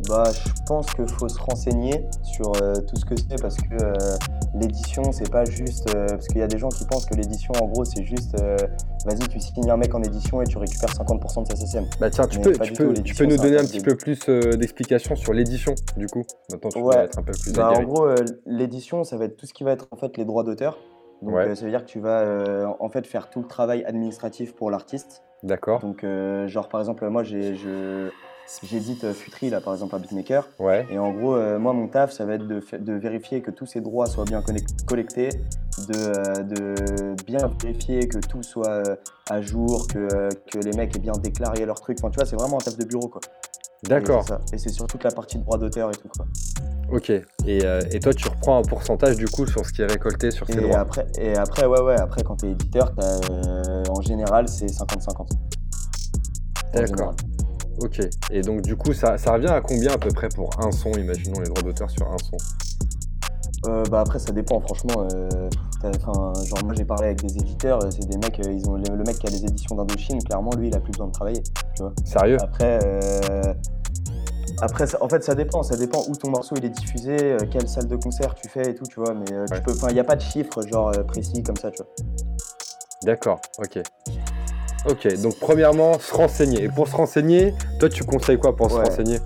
[0.10, 3.76] Bah, je pense qu'il faut se renseigner sur euh, tout ce que c'est parce que
[3.80, 3.94] euh,
[4.56, 5.88] l'édition, c'est pas juste.
[5.94, 8.36] euh, parce qu'il y a des gens qui pensent que l'édition, en gros, c'est juste.
[9.06, 11.86] Vas-y, tu signes un mec en édition et tu récupères 50% de sa CCM.
[12.00, 14.20] Bah tiens, tu peux, tu peux, tout, tu peux nous donner un petit peu plus
[14.28, 16.96] d'explications sur l'édition, du coup Maintenant, tu Ouais.
[17.06, 18.08] être un peu plus Bah, en gros,
[18.48, 20.80] l'édition, ça va être tout ce qui va être en fait les droits d'auteur.
[21.22, 21.56] Donc, Ouais.
[21.56, 25.22] ça veut dire que tu vas en fait faire tout le travail administratif pour l'artiste.
[25.44, 25.80] D'accord.
[25.82, 26.04] Donc,
[26.48, 28.10] genre par exemple, moi, j'ai, je,
[28.64, 30.48] j'édite euh, Futri là, par exemple, un beatmaker.
[30.60, 30.86] Ouais.
[30.90, 33.66] Et en gros, euh, moi, mon taf, ça va être de, de vérifier que tous
[33.66, 34.42] ces droits soient bien
[34.86, 35.30] collectés,
[35.88, 38.84] de, euh, de bien vérifier que tout soit
[39.30, 41.98] à jour, que, que les mecs aient bien déclaré leurs trucs.
[42.00, 43.22] Enfin, tu vois, c'est vraiment un taf de bureau, quoi.
[43.84, 44.26] D'accord.
[44.52, 46.26] Et c'est sur toute la partie droit d'auteur et tout, quoi.
[46.92, 47.12] Ok.
[47.12, 50.32] Et, euh, et toi, tu reprends un pourcentage du coup sur ce qui est récolté
[50.32, 50.80] sur ces Et droits.
[50.80, 55.20] après, et après, ouais, ouais, après, quand t'es éditeur, euh, en général, c'est 50-50.
[55.22, 55.26] En
[56.74, 57.14] D'accord.
[57.82, 58.02] Ok.
[58.32, 60.92] Et donc, du coup, ça, ça revient à combien à peu près pour un son
[60.92, 62.38] Imaginons les droits d'auteur sur un son?
[63.68, 65.08] Euh, bah après, ça dépend, franchement.
[65.14, 65.50] euh,
[65.84, 68.84] genre, moi, j'ai parlé avec des éditeurs, euh, c'est des mecs, euh, ils ont, le,
[68.96, 71.42] le mec qui a les éditions d'Indochine, clairement, lui, il a plus besoin de travailler,
[71.76, 71.94] tu vois.
[72.06, 72.38] Sérieux?
[72.42, 73.54] Après, euh,
[74.62, 77.68] après ça- en fait, ça dépend, ça dépend où ton morceau il est diffusé, quelle
[77.68, 79.14] salle de concert tu fais et tout, tu vois.
[79.14, 79.90] Mais tu Ouais.
[79.90, 81.92] il n'y a pas de chiffre, genre, précis comme ça, tu vois.
[83.04, 83.40] D'accord.
[83.58, 83.82] Ok.
[84.88, 85.22] Ok.
[85.22, 86.64] Donc, premièrement, se renseigner.
[86.64, 89.20] Et pour se renseigner, toi, tu conseilles quoi pour se renseigner?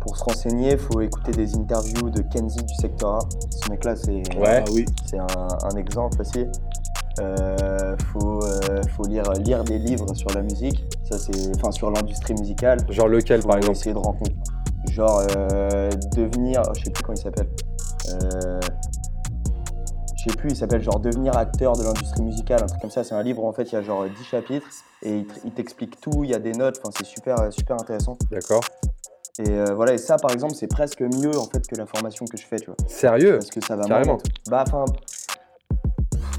[0.00, 3.18] Pour se renseigner, il faut écouter des interviews de Kenzie du secteur A.
[3.50, 4.62] Ce mec-là, c'est Ouais.
[4.66, 4.84] Ah oui.
[5.08, 5.26] c'est un,
[5.72, 6.46] un exemple aussi.
[7.20, 11.90] Euh, faut, euh, faut lire, lire des livres sur la musique, ça c'est, enfin sur
[11.90, 12.78] l'industrie musicale.
[12.88, 13.76] Genre lequel, Faut par exemple?
[13.76, 14.34] essayer de rencontrer.
[14.90, 17.48] Genre euh, devenir, oh, je sais plus comment il s'appelle.
[20.24, 23.02] Je sais plus, il s'appelle genre devenir acteur de l'industrie musicale, un truc comme ça.
[23.02, 24.66] C'est un livre où en fait il y a genre 10 chapitres
[25.02, 28.16] et il, t'explique tout, il y a des notes, enfin c'est super, euh, super intéressant.
[28.30, 28.60] D'accord.
[29.40, 32.24] Et euh, voilà, et ça par exemple c'est presque mieux en fait que la formation
[32.26, 32.76] que je fais, tu vois.
[32.86, 33.38] Sérieux?
[33.38, 34.18] Parce que ça va Carrément.
[34.48, 34.84] Bah, enfin.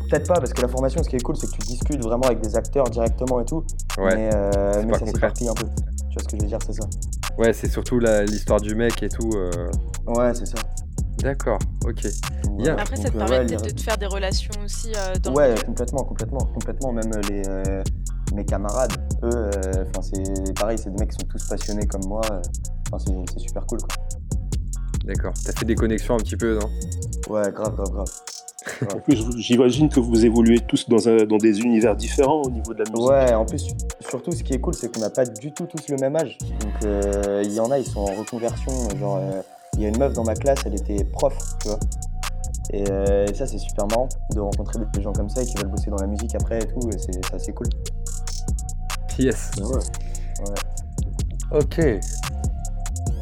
[0.09, 2.23] Peut-être pas, parce que la formation, ce qui est cool, c'est que tu discutes vraiment
[2.23, 3.65] avec des acteurs directement et tout.
[3.97, 4.15] Ouais.
[4.15, 5.65] Mais, euh, mais ça s'éparpille un peu.
[5.65, 6.87] Tu vois ce que je veux dire, c'est ça.
[7.37, 9.31] Ouais, c'est surtout l'histoire du mec et tout.
[9.35, 9.71] euh.
[10.05, 10.57] Ouais, c'est ça.
[11.23, 11.59] D'accord.
[11.85, 12.05] Ok.
[12.77, 15.15] Après, ça te euh, permet ouais, peut-être lire- de te faire des relations aussi euh,
[15.21, 16.91] dans le Ouais, complètement, complètement, complètement.
[16.93, 17.83] Même les, euh,
[18.35, 18.91] mes camarades,
[19.23, 22.21] eux, euh, c'est pareil, c'est des mecs qui sont tous passionnés comme moi.
[22.31, 22.41] euh,
[22.91, 23.03] Enfin,
[23.33, 23.79] c'est super cool.
[23.79, 23.87] Quoi.
[25.05, 25.33] D'accord.
[25.45, 26.69] T'as fait des connexions un petit peu, non?
[27.29, 28.09] Ouais, grave, grave, grave.
[28.95, 32.73] En plus, j'imagine que vous évoluez tous dans, un- dans des univers différents au niveau
[32.73, 33.09] de la musique.
[33.09, 33.67] Ouais, en plus,
[34.01, 36.37] surtout ce qui est cool, c'est qu'on n'a pas du tout tous le même âge.
[36.59, 38.71] Donc euh, il y en a, ils sont en reconversion.
[38.99, 39.41] Genre, euh,
[39.75, 41.79] il y a une meuf dans ma classe, elle était prof, tu vois.
[42.71, 45.55] Et, euh, et ça, c'est super marrant de rencontrer des gens comme ça et qui
[45.57, 46.79] veulent bosser dans la musique après et tout.
[46.89, 47.67] Et c'est c'est assez cool.
[49.19, 49.51] Yes.
[49.59, 50.49] Ouais.
[51.51, 51.77] Ok.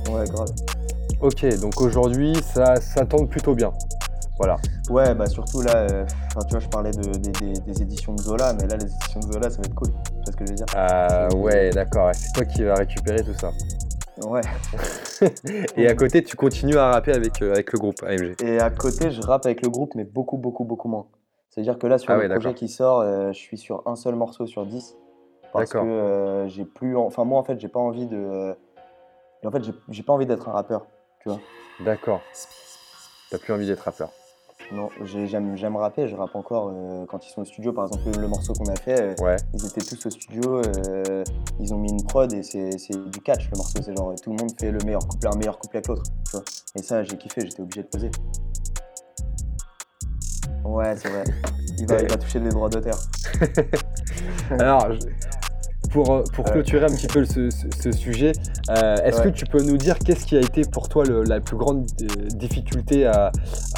[0.09, 0.49] Ouais, grave.
[1.21, 3.71] Ok, donc aujourd'hui, ça, ça tourne plutôt bien.
[4.37, 4.55] Voilà.
[4.89, 8.13] Ouais, bah surtout là, euh, enfin, tu vois, je parlais de, des- des- des éditions
[8.15, 9.89] de Zola, mais là, les éditions de Zola, ça va être cool.
[9.89, 12.09] Tu vois ce que je veux dire Ah C'est- ouais, d'accord.
[12.15, 13.51] C'est toi qui vas récupérer tout ça.
[14.25, 14.41] Ouais.
[15.77, 18.35] Et à côté, tu continues à rapper avec, euh, avec le groupe AMG.
[18.41, 21.07] Et à côté, je rappe avec le groupe, mais beaucoup, beaucoup, beaucoup moins.
[21.49, 23.95] C'est-à-dire que là, sur Ah le ouais, projet qui sort, euh, je suis sur un
[23.95, 24.95] seul morceau sur 10.
[25.53, 26.95] Parce que euh, j'ai plus.
[26.95, 28.55] en- Enfin, moi, en fait, j'ai pas envie de.
[29.43, 30.85] en fait, j'ai- j'ai pas envie d'être un rappeur,
[31.19, 31.39] tu vois.
[31.81, 32.21] D'accord.
[33.29, 34.09] T'as plus envie d'être rappeur.
[34.73, 37.73] Non, j'ai- j'aime j'aime rapper, je rappe encore euh, quand ils sont au studio.
[37.73, 39.35] Par exemple, le, morceau qu'on a fait, euh, Ouais.
[39.53, 41.23] ils étaient tous au studio, euh,
[41.59, 42.69] ils ont mis une prod et c'est
[43.11, 43.81] du catch le morceau.
[43.81, 46.03] C'est genre tout le monde fait le meilleur couplet, un meilleur couplet que l'autre.
[46.75, 48.11] Et ça, j'ai kiffé, j'étais obligé de poser.
[50.63, 51.23] Ouais, c'est vrai.
[51.79, 52.97] Il va, il va toucher les droits d'auteur.
[54.51, 54.99] Alors, je-
[55.91, 56.51] pour, euh, pour Ouais.
[56.53, 58.31] clôturer un petit peu ce, ce- ce sujet,
[58.69, 59.23] euh, est-ce Ouais.
[59.25, 61.85] que tu peux nous dire qu'est-ce qui a été pour toi le- la plus grande
[62.01, 63.31] euh, difficulté à,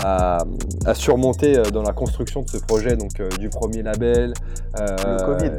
[0.04, 0.44] à-
[0.86, 4.34] à surmonter dans la construction de ce projet, donc euh, du premier label
[4.80, 5.52] Le Covid.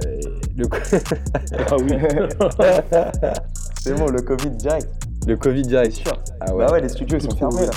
[0.57, 0.66] le,
[1.68, 1.94] Ah oui.
[3.80, 4.88] c'est bon, le Covid direct.
[5.26, 5.92] le Covid direct.
[5.94, 6.12] sûr.
[6.40, 7.72] Ah Bah ouais, les studios ils sont fermés là.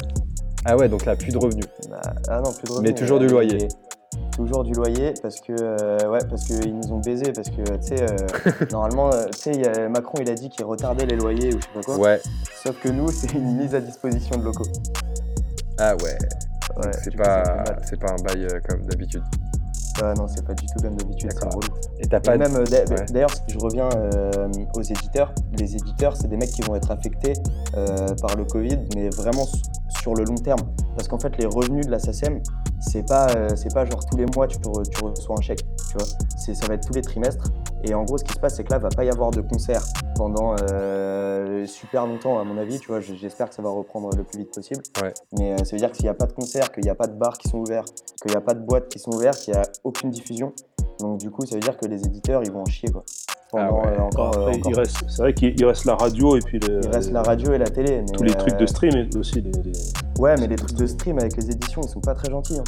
[0.66, 1.66] Ah ouais, donc là, plus de revenus.
[1.90, 3.64] Bah, ah non, plus de Mais revenus, toujours euh, du loyer.
[3.64, 3.68] et-
[4.38, 7.88] Toujours du loyer parce que euh, ouais parce qu'ils nous ont baisé parce que tu
[7.88, 11.60] sais euh, normalement euh, tu sais Macron il a dit qu'il retardait les loyers ou
[11.60, 11.98] je sais pas quoi.
[11.98, 12.22] Ouais.
[12.64, 14.68] Sauf que nous c'est une mise à disposition de locaux.
[15.80, 16.18] Ah ouais.
[16.78, 19.24] Ouais, c'est pas, c'est pas un bail euh, comme d'habitude.
[20.02, 21.60] Ah non c'est pas du tout comme d'habitude c'est relou.
[22.00, 22.38] Et t'as Et pas.
[22.38, 23.06] même euh, Ouais.
[23.12, 26.92] d'ailleurs si je reviens euh, aux éditeurs, les éditeurs c'est des mecs qui vont être
[26.92, 27.34] affectés
[27.76, 29.46] euh, par le Covid mais vraiment
[30.02, 30.60] sur le long terme
[30.96, 32.40] parce qu'en fait les revenus de la SACEM
[32.80, 35.64] c'est pas euh, c'est pas genre tous les mois tu, re- tu reçois un chèque
[35.92, 37.46] tu vois c'est ça va être tous les trimestres
[37.84, 39.42] et en gros ce qui se passe c'est que là va pas y avoir de
[39.42, 39.82] concert
[40.16, 40.54] pendant
[41.48, 44.40] euh, super longtemps à mon avis tu vois j'espère que ça va reprendre le plus
[44.40, 45.14] vite possible Ouais.
[45.38, 46.96] mais euh, ça veut dire que s'il y a pas de concert qu'il y a
[46.96, 47.86] pas de bars qui sont ouverts
[48.22, 50.54] qu'il y a pas de boîtes qui sont ouvertes qu'il y a aucune diffusion
[51.00, 53.04] donc du coup ça veut dire que les éditeurs ils vont en chier quoi
[53.54, 53.82] Ah ouais.
[53.88, 54.72] euh, encore, Après, encore.
[54.72, 57.22] il reste, c'est vrai qu'il il reste la radio et puis le- il reste la
[57.24, 59.42] radio et la télé mais, tous les trucs de stream aussi.
[59.42, 59.72] Les, les-
[60.20, 62.64] ouais mais les trucs de stream avec les éditions ils sont pas très gentils hein.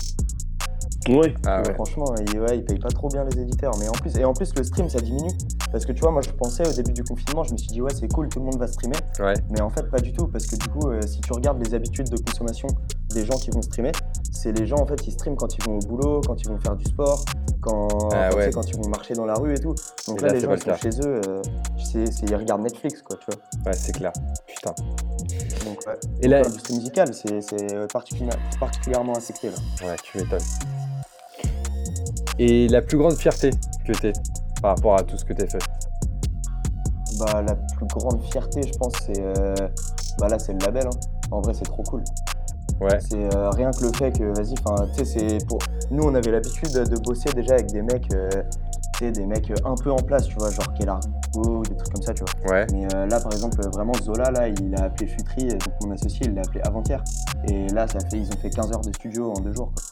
[1.07, 1.33] Ouais.
[1.45, 1.73] Ah ouais.
[1.73, 3.71] Franchement, ils, ouais, ils payent pas trop bien les éditeurs.
[3.79, 5.31] Mais en plus, et en plus, le stream, ça diminue.
[5.71, 7.81] Parce que tu vois, moi, je pensais au début du confinement, je me suis dit,
[7.81, 8.97] ouais, c'est cool, tout le monde va streamer.
[9.19, 9.33] Ouais.
[9.49, 10.27] Mais en fait, pas du tout.
[10.27, 12.67] Parce que du coup, euh, si tu regardes les habitudes de consommation
[13.13, 13.91] des gens qui vont streamer,
[14.31, 16.59] c'est les gens, en fait, qui streament quand ils vont au boulot, quand ils vont
[16.59, 17.23] faire du sport,
[17.61, 18.43] quand, Ah quand, tu ouais.
[18.45, 19.75] sais, quand ils vont marcher dans la rue et tout.
[20.07, 21.41] Donc Et là, là, les c'est gens, ils sont chez eux, euh,
[22.29, 23.65] ils regardent Netflix, quoi, tu vois.
[23.65, 24.11] Ouais, c'est clair.
[24.47, 24.75] Putain.
[25.65, 25.93] Donc, ouais.
[26.21, 28.29] Et là- L'industrie musicale, c'est, c'est euh, particuli-
[28.59, 29.87] particulièrement affecté, là.
[29.87, 30.39] Ouais, tu m'étonnes.
[32.39, 33.51] Et la plus grande fierté
[33.85, 34.13] que t'es
[34.61, 35.59] par rapport à tout ce que t'as fait
[37.19, 39.19] Bah, la plus grande fierté, je pense, c'est.
[39.19, 39.53] euh,
[40.19, 40.87] Bah là, c'est le label.
[40.87, 40.99] hein.
[41.31, 42.03] En vrai, c'est trop cool.
[42.81, 42.97] Ouais.
[43.01, 45.59] C'est euh, rien que le fait que, vas-y, enfin, tu sais, c'est pour.
[45.91, 48.29] Nous, on avait l'habitude de bosser déjà avec des mecs, euh,
[48.93, 51.93] tu sais, des mecs un peu en place, tu vois, genre Kellargo, ou des trucs
[51.93, 52.51] comme ça, tu vois.
[52.53, 52.67] Ouais.
[52.71, 56.25] Mais euh, là, par exemple, vraiment, Zola, là, il a appelé Futri, donc mon associé,
[56.27, 57.03] il l'a appelé avant-hier.
[57.49, 59.83] Et là, ça fait, ils ont fait 15 heures de studio en deux jours, quoi.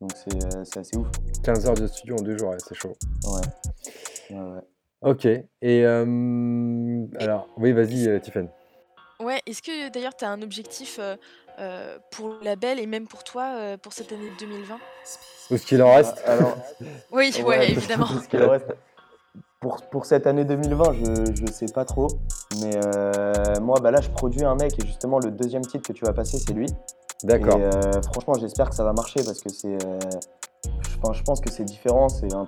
[0.00, 1.08] Donc, c'est euh, c'est assez ouf.
[1.42, 2.92] 15 heures de studio en deux jours, ouais, c'est chaud.
[3.24, 4.36] Ouais.
[4.36, 4.60] Ouais, ouais.
[5.02, 5.24] Ok.
[5.26, 5.46] Et
[5.84, 8.48] euh, alors, oui, vas-y, euh, Tiffen.
[9.20, 11.16] Ouais, est-ce que d'ailleurs tu as un objectif euh,
[11.58, 14.78] euh, pour le label et même pour toi euh, pour cette année 2020
[15.50, 16.22] Ou ce qu'il en reste?
[16.24, 16.56] Ah, Alors,
[17.10, 18.06] Oui, ouais, évidemment.
[18.22, 18.66] ce qu'il en reste.
[19.60, 22.06] Pour, pour cette année 2020, je, je sais pas trop.
[22.60, 25.92] Mais euh, moi, bah là, je produis un mec et justement, le deuxième titre que
[25.92, 26.66] tu vas passer, c'est lui.
[27.24, 27.58] D'accord.
[27.58, 29.74] Et euh, franchement, j'espère que ça va marcher parce que c'est.
[29.84, 29.98] euh,
[30.88, 32.08] je, pense, je que c'est différent.
[32.08, 32.46] C'est un.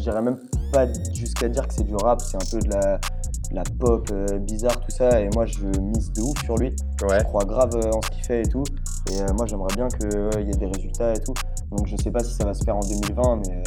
[0.00, 0.38] J'irais même
[0.72, 4.08] pas jusqu'à dire que c'est du rap, c'est un peu de la, de la pop
[4.12, 5.20] euh, bizarre, tout ça.
[5.20, 6.74] Et moi, je mise de ouf sur lui.
[7.02, 7.18] Ouais.
[7.20, 8.64] Je crois grave euh, en ce qu'il fait et tout.
[9.10, 11.34] Et euh, moi, j'aimerais bien qu'il y ait des résultats et tout.
[11.70, 13.62] Donc, je sais pas si ça va se faire en 2020, mais,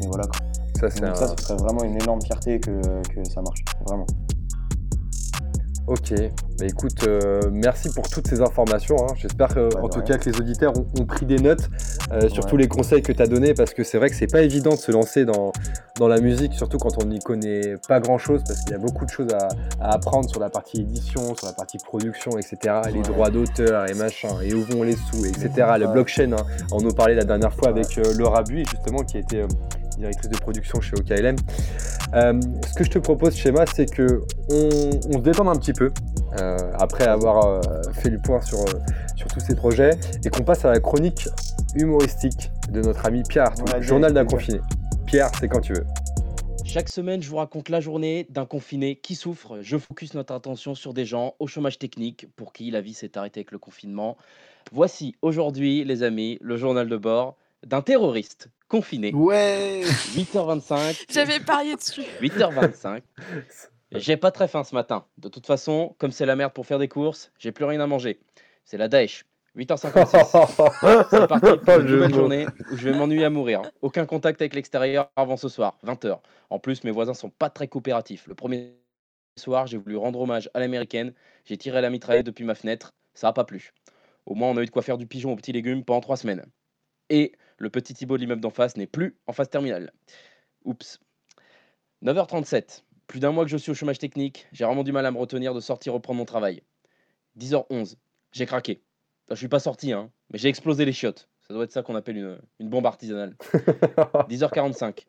[0.00, 0.24] mais voilà.
[0.26, 0.40] Quoi.
[0.80, 2.70] Ça, c'est un- ça, ce serait vraiment une énorme fierté que,
[3.08, 3.64] que ça marche.
[3.86, 4.06] Vraiment.
[5.88, 6.12] Ok,
[6.58, 8.96] bah écoute, euh, merci pour toutes ces informations.
[9.08, 9.14] hein.
[9.16, 10.02] J'espère que, en tout rien.
[10.02, 11.70] cas que les auditeurs ont, ont pris des notes
[12.12, 12.50] euh, sur Ouais.
[12.50, 14.72] tous les conseils que tu as donnés parce que c'est vrai que c'est pas évident
[14.72, 15.50] de se lancer dans,
[15.98, 18.78] dans la musique, surtout quand on n'y connaît pas grand chose parce qu'il y a
[18.78, 19.48] beaucoup de choses à,
[19.80, 22.80] à apprendre sur la partie édition, sur la partie production, etc.
[22.92, 25.48] Les droits d'auteur et machin, et où vont les sous, etc.
[25.78, 26.44] Le blockchain, hein.
[26.70, 29.48] on en parlait la dernière fois avec euh, Laura Bui, justement, qui était euh,
[29.98, 31.36] directrice de production chez OKLM.
[32.14, 35.72] Euh, ce que je te propose, Schéma, c'est que on, on se détende un petit
[35.72, 35.90] peu
[36.40, 37.60] euh, après avoir euh,
[37.92, 38.58] fait le point sur,
[39.16, 39.90] sur tous ces projets
[40.24, 41.28] et qu'on passe à la chronique
[41.74, 44.60] humoristique de notre ami Pierre Ouais, journal d'un confiné.
[45.06, 45.84] Pierre, c'est quand tu veux.
[46.64, 49.58] Chaque semaine, je vous raconte la journée d'un confiné qui souffre.
[49.62, 53.16] Je focus notre attention sur des gens au chômage technique pour qui la vie s'est
[53.16, 54.18] arrêtée avec le confinement.
[54.70, 57.36] Voici aujourd'hui, les amis, le journal de bord
[57.66, 59.12] d'un terroriste confiné.
[59.14, 59.82] Ouais
[60.14, 61.06] 8h25.
[61.12, 62.04] J'avais parié dessus.
[62.20, 63.02] 8h25.
[63.92, 65.06] J'ai pas très faim ce matin.
[65.16, 67.86] De toute façon, comme c'est la merde pour faire des courses, j'ai plus rien à
[67.86, 68.20] manger.
[68.64, 69.24] C'est la Daesh.
[69.56, 71.08] 8h56.
[71.10, 73.62] C'est parti pour une Jeu nouvelle journée où je vais m'ennuyer à mourir.
[73.80, 76.18] Aucun contact avec l'extérieur avant ce soir, 20h.
[76.50, 78.26] En plus, mes voisins sont pas très coopératifs.
[78.28, 78.74] Le premier
[79.36, 81.12] soir, j'ai voulu rendre hommage à l'américaine.
[81.44, 82.92] J'ai tiré la mitraillette depuis ma fenêtre.
[83.14, 83.72] Ça a pas plu.
[84.26, 86.16] Au moins, on a eu de quoi faire du pigeon aux petits légumes pendant trois
[86.16, 86.44] semaines.
[87.10, 89.92] Et le petit Thibaut de l'immeuble d'en face n'est plus en phase terminale.
[90.64, 91.00] Oups.
[92.02, 92.82] 9h37.
[93.06, 94.46] Plus d'un mois que je suis au chômage technique.
[94.52, 96.62] J'ai vraiment du mal à me retenir de sortir reprendre mon travail.
[97.38, 97.96] 10h11.
[98.32, 98.82] J'ai craqué.
[99.26, 101.28] Enfin, je suis pas sorti, hein, mais j'ai explosé les chiottes.
[101.46, 103.34] Ça doit être ça qu'on appelle une, une bombe artisanale.
[104.28, 105.06] 10h45.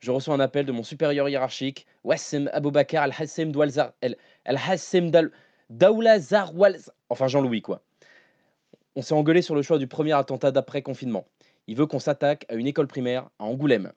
[0.00, 3.08] Je reçois un appel de mon supérieur hiérarchique, Wassim Aboubakar
[5.70, 6.90] Daoulazar Walz.
[7.08, 7.82] Enfin, Jean-Louis, quoi.
[8.94, 11.26] On s'est engueulé sur le choix du premier attentat d'après-confinement.
[11.66, 13.92] Il veut qu'on s'attaque à une école primaire à Angoulême.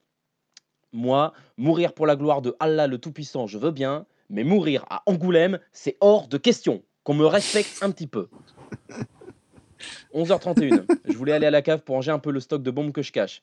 [0.92, 5.02] Moi, mourir pour la gloire de Allah le Tout-Puissant, je veux bien, mais mourir à
[5.06, 6.82] Angoulême, c'est hors de question.
[7.04, 8.28] Qu'on me respecte un petit peu.
[10.14, 10.86] 11h31.
[11.04, 13.02] Je voulais aller à la cave pour ranger un peu le stock de bombes que
[13.02, 13.42] je cache.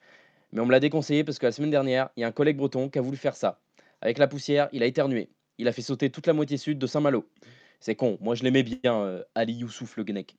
[0.52, 2.58] Mais on me l'a déconseillé parce que la semaine dernière, il y a un collègue
[2.58, 3.60] breton qui a voulu faire ça.
[4.02, 5.30] Avec la poussière, il a éternué.
[5.58, 7.26] Il a fait sauter toute la moitié sud de Saint-Malo.
[7.80, 10.36] C'est con, moi je l'aimais bien, euh, Ali Youssouf le Guenec.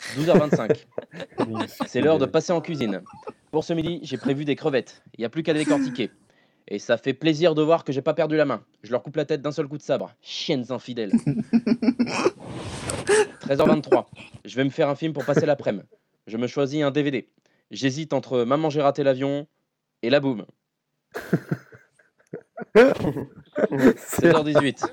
[0.00, 0.86] 12h25.
[1.86, 3.02] C'est l'heure de passer en cuisine.
[3.50, 5.02] Pour ce midi, j'ai prévu des crevettes.
[5.14, 6.10] Il n'y a plus qu'à les décortiquer.
[6.68, 8.62] Et ça fait plaisir de voir que j'ai pas perdu la main.
[8.82, 10.12] Je leur coupe la tête d'un seul coup de sabre.
[10.20, 11.12] Chiennes infidèles.
[13.40, 14.06] 13h23.
[14.44, 15.86] Je vais me faire un film pour passer l'après-midi.
[16.26, 17.28] Je me choisis un DVD.
[17.70, 19.46] J'hésite entre Maman j'ai raté l'avion
[20.02, 20.44] et La Boum.
[22.74, 24.90] 16h18.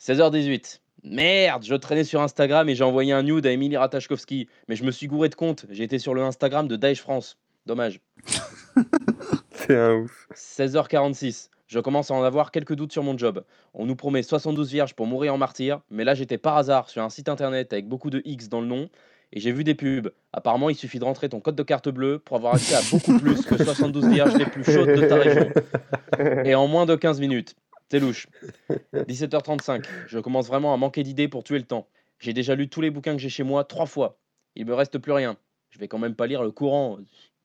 [0.00, 0.80] 16h18.
[1.04, 4.48] Merde, je traînais sur Instagram et j'ai envoyé un nude à Emily Ratajkowski.
[4.68, 5.66] Mais je me suis gouré de compte.
[5.70, 7.38] J'ai été sur le Instagram de Daesh France.
[7.66, 8.00] Dommage.
[9.50, 10.28] C'est un ouf.
[10.34, 11.48] 16h46.
[11.66, 13.44] Je commence à en avoir quelques doutes sur mon job.
[13.74, 17.02] On nous promet 72 vierges pour mourir en martyr, mais là j'étais par hasard sur
[17.02, 18.90] un site internet avec beaucoup de X dans le nom
[19.32, 20.10] et j'ai vu des pubs.
[20.32, 23.18] Apparemment, il suffit de rentrer ton code de carte bleue pour avoir accès à beaucoup
[23.18, 25.50] plus que 72 vierges les plus chaudes de ta région.
[26.44, 27.56] Et en moins de 15 minutes.
[27.92, 28.26] C'est louche.
[28.94, 29.84] 17h35.
[30.06, 31.86] Je commence vraiment à manquer d'idées pour tuer le temps.
[32.20, 34.18] J'ai déjà lu tous les bouquins que j'ai chez moi trois fois.
[34.54, 35.36] Il me reste plus rien.
[35.68, 36.96] Je vais quand même pas lire le courant.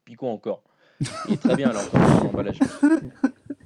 [0.05, 0.63] Pico encore.
[1.27, 1.83] Il est très bien alors.
[2.23, 2.59] l'emballage.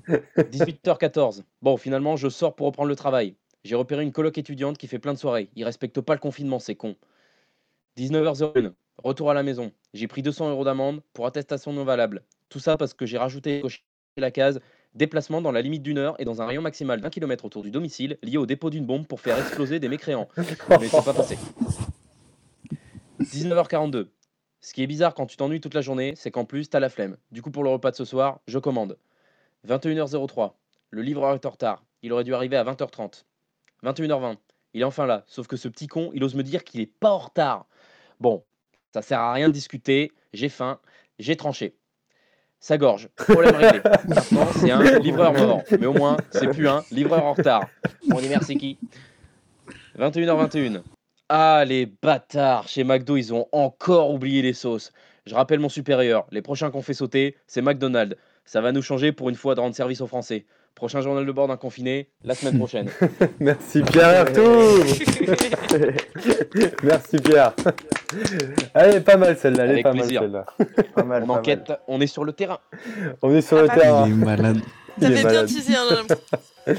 [0.08, 1.44] 18h14.
[1.62, 3.36] Bon, finalement, je sors pour reprendre le travail.
[3.64, 5.50] J'ai repéré une coloc étudiante qui fait plein de soirées.
[5.56, 6.96] Ils respectent pas le confinement, c'est con.
[7.98, 8.74] 19h01.
[9.04, 9.72] Retour à la maison.
[9.94, 12.24] J'ai pris 200 euros d'amende pour attestation non valable.
[12.50, 13.62] Tout ça parce que j'ai rajouté
[14.18, 14.60] la case
[14.94, 17.72] déplacement dans la limite d'une heure et dans un rayon maximal d'un kilomètre autour du
[17.72, 20.28] domicile lié au dépôt d'une bombe pour faire exploser des mécréants.
[20.38, 20.44] Mais
[20.88, 21.38] c'est pas passé.
[23.22, 24.08] 19h42.
[24.60, 26.90] Ce qui est bizarre quand tu t'ennuies toute la journée, c'est qu'en plus, t'as la
[26.90, 27.18] flemme.
[27.32, 28.98] Du coup, pour le repas de ce soir, je commande.
[29.68, 30.54] 21h03.
[30.90, 31.84] Le livreur est en retard.
[32.04, 33.24] Il aurait dû arriver à 20h30.
[33.84, 34.38] 21h20.
[34.74, 35.24] Il est enfin là.
[35.28, 37.66] Sauf que ce petit con, il ose me dire qu'il est pas en retard.
[38.20, 38.44] Bon,
[38.94, 40.12] ça sert à rien de discuter.
[40.34, 40.80] J'ai faim.
[41.20, 41.76] J'ai tranché.
[42.62, 43.10] Ça gorge.
[43.16, 43.82] Problème réglé.
[44.08, 45.64] Maintenant, c'est un livreur mort.
[45.80, 47.68] Mais au moins, c'est plus un livreur en retard.
[48.14, 48.78] On dit merci qui?
[49.98, 50.84] 21h21.
[51.28, 54.92] Ah, les bâtards Chez McDo, ils ont encore oublié les sauces.
[55.26, 56.28] Je rappelle mon supérieur.
[56.30, 58.16] Les prochains qu'on fait sauter, c'est McDonald's.
[58.46, 60.46] Ça va nous changer pour une fois de rendre service aux Français.
[60.76, 62.90] Prochain journal de bord d'un confiné, la semaine prochaine.
[63.40, 64.42] Merci Pierre Artout
[66.84, 67.54] Merci Pierre.
[68.74, 70.22] Elle est pas mal celle-là, elle est Avec pas plaisir.
[70.24, 70.84] mal celle-là.
[70.96, 71.40] Pas mal, On pas mal.
[71.40, 72.58] enquête, on est sur le terrain.
[73.22, 74.08] On est sur le terrain.
[74.08, 74.58] Il est malade.
[75.10, 75.46] Bien hein,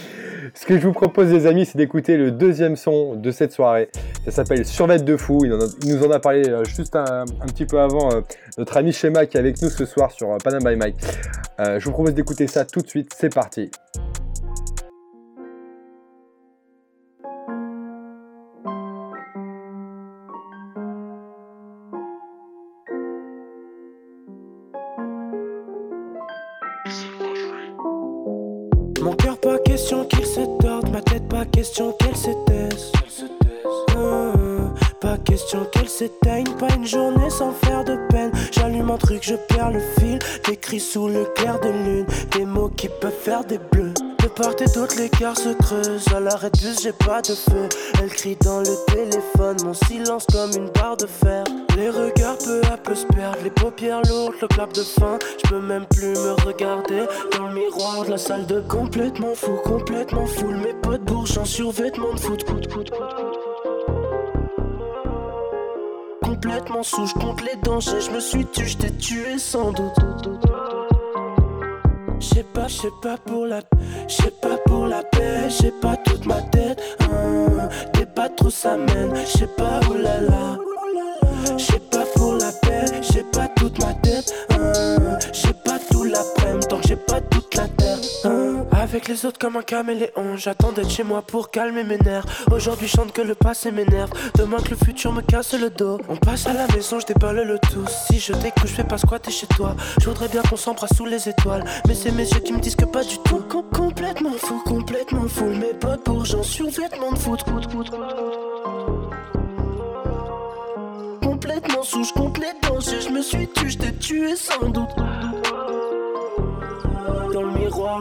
[0.55, 3.91] Ce que je vous propose, les amis, c'est d'écouter le deuxième son de cette soirée.
[4.25, 5.45] Ça s'appelle Survêt de fou.
[5.45, 8.13] Il, en a- il nous en a parlé euh, juste un, un petit peu avant.
[8.13, 8.21] euh,
[8.59, 10.97] notre ami Shema qui est avec nous ce soir sur euh, Panam by Mike.
[11.61, 13.13] Euh, je vous propose d'écouter ça tout de suite.
[13.19, 13.71] C'est parti.
[45.31, 46.05] Se creuse.
[46.15, 46.51] À l'arrêt
[46.83, 47.69] j'ai pas de feu.
[48.01, 51.45] Elle crie dans le téléphone, mon silence comme une barre de fer.
[51.77, 55.19] Les regards peu à peu se perdent, les paupières lourdes, le clap de fin.
[55.43, 57.07] Je peux même plus me regarder
[57.37, 60.49] dans le miroir de la salle de complètement fou, complètement fou.
[60.49, 63.13] Mes potes bourges en survêtement de foot, foot, foot, foot.
[66.23, 69.95] Complètement sous, je compte les dangers, je me suis tué, je t'ai tué sans doute.
[72.33, 73.61] J'sais pas, j'sais pas pour la,
[74.09, 76.81] j'sais pas pour la paix, j'ai pas toute ma tête.
[77.01, 77.69] Hein.
[77.93, 80.59] Des pas trop ça mène, j'sais pas où la la.
[81.59, 84.33] J'sais pas pour la paix, j'ai pas toute ma tête.
[84.51, 85.19] Hein.
[88.93, 92.27] Avec les autres comme un caméléon, j'attends d'être chez moi pour calmer mes nerfs.
[92.53, 94.11] Aujourd'hui, chante que le passé m'énerve.
[94.35, 95.99] Demain que le futur me casse le dos.
[96.11, 97.87] On passe à la maison, je déballe le tout.
[97.89, 99.75] Si je découche, je fais pas squatter chez toi.
[99.99, 101.65] Je voudrais bien qu'on s'embrasse sous les étoiles.
[101.89, 103.43] Mais c'est mes yeux qui me disent que pas du tout.
[103.49, 105.47] Com- complètement fou, complètement fou.
[105.47, 107.41] Mes potes bourgeons sur vêtements de foot.
[107.49, 108.01] foot, foot, foot.
[111.23, 113.01] Complètement sous, je compte les dangers.
[113.01, 114.91] Je me suis tué, je t'ai tué sans doute.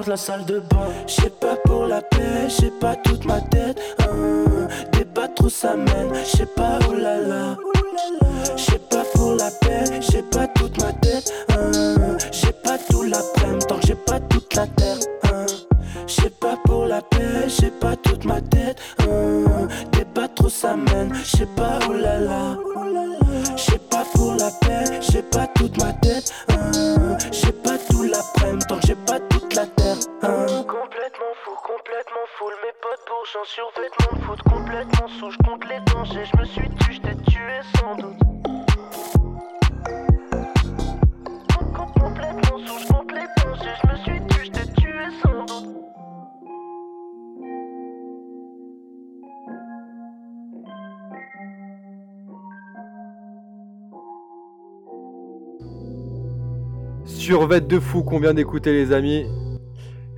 [0.07, 3.79] La salle de bain, j'ai pas pour la paix, j'ai pas toute ma tête.
[3.99, 4.67] Hein.
[5.13, 7.57] Pas trop ça mène, j'ai pas oh là là.
[8.55, 11.31] J'ai pas pour la paix, j'ai pas toute ma tête.
[11.49, 12.17] Hein.
[12.31, 14.97] J'ai pas tout l'après-midi, tant que j'ai pas toute la terre.
[15.25, 15.45] Hein.
[16.07, 18.79] J'ai pas pour la paix, j'ai pas toute ma tête.
[18.99, 19.67] Hein.
[20.13, 22.57] Pas trop ça mène, j'ai pas oh là là.
[23.55, 26.33] J'ai pas pour la paix, j'ai pas toute ma tête.
[26.49, 27.17] Hein.
[33.21, 34.41] Mes potes bourgeons sur vêtements de foot.
[34.43, 36.25] Complètement sous, je compte les dangers.
[36.25, 38.17] Je me suis tué, je t'ai tué sans doute.
[41.55, 43.75] Com- com- Complètement sous, je compte les dangers.
[43.83, 45.67] Je me suis tué, je t'ai tué sans doute.
[57.05, 59.25] Survête de fou qu'on vient d'écouter les amis.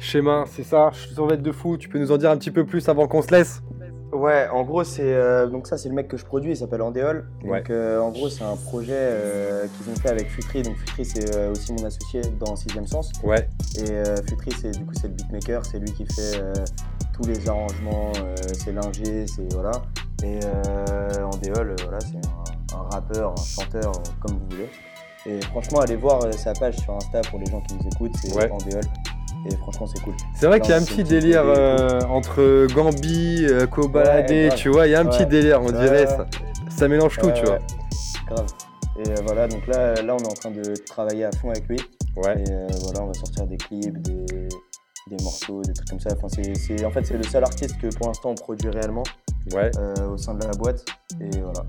[0.03, 2.87] Schéma, c'est ça, survête de fou, tu peux nous en dire un petit peu plus
[2.89, 3.61] avant qu'on se laisse
[4.11, 6.81] Ouais, en gros, c'est euh, donc ça, c'est le mec que je produis, il s'appelle
[6.83, 7.25] Andéol.
[7.43, 7.61] Ouais.
[7.61, 10.61] Donc, euh, en gros, c'est un projet euh, qu'ils ont fait avec Futri.
[10.61, 13.11] Donc, Futri, c'est euh, aussi mon associé dans Sixième Sens.
[13.23, 13.47] Ouais.
[13.79, 16.39] Et Futri, c'est du coup, c'est le beatmaker, c'est lui qui fait
[17.13, 18.11] tous les arrangements,
[18.53, 19.71] c'est l'ingé, c'est voilà.
[20.23, 22.17] Et euh, Andéol, voilà, c'est
[22.75, 24.69] un, un rappeur, un chanteur, comme vous voulez.
[25.25, 28.35] Et franchement, allez voir sa page sur Insta pour les gens qui nous écoutent, c'est
[28.35, 28.51] Ouais.
[28.51, 28.81] Andéol.
[29.45, 30.13] Et franchement, c'est cool.
[30.35, 34.87] C'est vrai qu'il y a un petit délire euh, entre Gambi, euh, Kobalade, tu vois,
[34.87, 36.25] il y a un petit délire, on dirait, ça,
[36.69, 37.59] ça mélange tout, tu vois.
[38.29, 38.45] Grave.
[38.99, 41.67] Et euh, voilà, donc là, là, on est en train de travailler à fond avec
[41.67, 41.77] lui.
[42.15, 42.41] Ouais.
[42.47, 44.25] Et euh, voilà, on va sortir des clips, des,
[45.09, 46.09] des morceaux, des trucs comme ça.
[46.15, 49.03] Enfin, c'est, en fait, c'est le seul artiste que pour l'instant on produit réellement
[49.53, 49.71] Ouais.
[50.09, 50.85] au sein de la boîte.
[51.19, 51.65] Et voilà.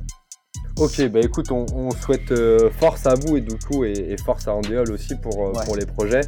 [0.79, 4.17] Ok, bah écoute, on, on souhaite euh, force à vous et du coup, et, et
[4.17, 5.65] force à Andéol aussi pour, euh, Ouais.
[5.65, 6.21] pour les projets.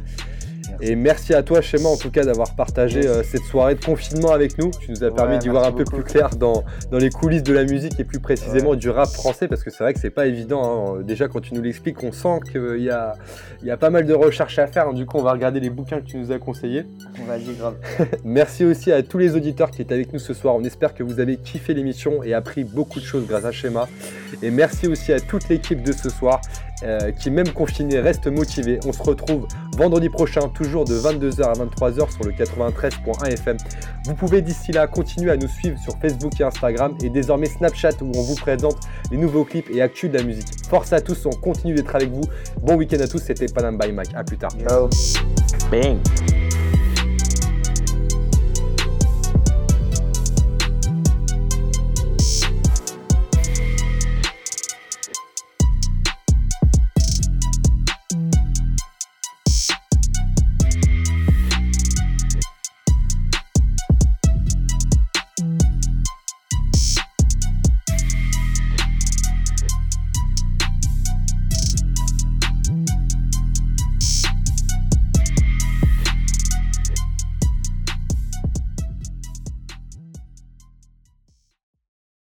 [0.81, 3.07] Et merci à toi, Schéma, en tout cas, d'avoir partagé Yes.
[3.07, 4.71] euh, cette soirée de confinement avec nous.
[4.79, 5.97] Tu nous as Ouais, permis d'y voir un peu beaucoup.
[5.97, 9.47] plus clair dans, dans les coulisses de la musique et plus précisément du rap français,
[9.47, 10.95] parce que c'est vrai que c'est pas évident.
[10.97, 11.01] hein.
[11.03, 13.13] Déjà, quand tu nous l'expliques, on sent qu'il y a,
[13.63, 14.93] y a pas mal de recherches à faire.
[14.93, 16.85] Du coup, on va regarder les bouquins que tu nous as conseillés.
[17.27, 17.75] Vas-y, grave.
[18.23, 20.55] Merci aussi à tous les auditeurs qui étaient avec nous ce soir.
[20.55, 23.87] On espère que vous avez kiffé l'émission et appris beaucoup de choses grâce à Schéma.
[24.43, 26.41] Et merci aussi à toute l'équipe de ce soir
[26.83, 28.79] euh, qui, même confinée, reste motivée.
[28.85, 29.47] On se retrouve
[29.77, 33.57] vendredi prochain, toujours de 22h à 23h sur le 93.1 FM.
[34.05, 38.01] Vous pouvez d'ici là continuer à nous suivre sur Facebook et Instagram et désormais Snapchat
[38.01, 38.77] où on vous présente
[39.11, 40.47] les nouveaux clips et actus de la musique.
[40.69, 42.23] Force à tous, on continue d'être avec vous.
[42.61, 44.07] Bon week-end à tous, c'était Panam by Mac.
[44.15, 44.51] À plus tard.
[44.67, 44.89] Ciao.
[45.71, 45.97] Bang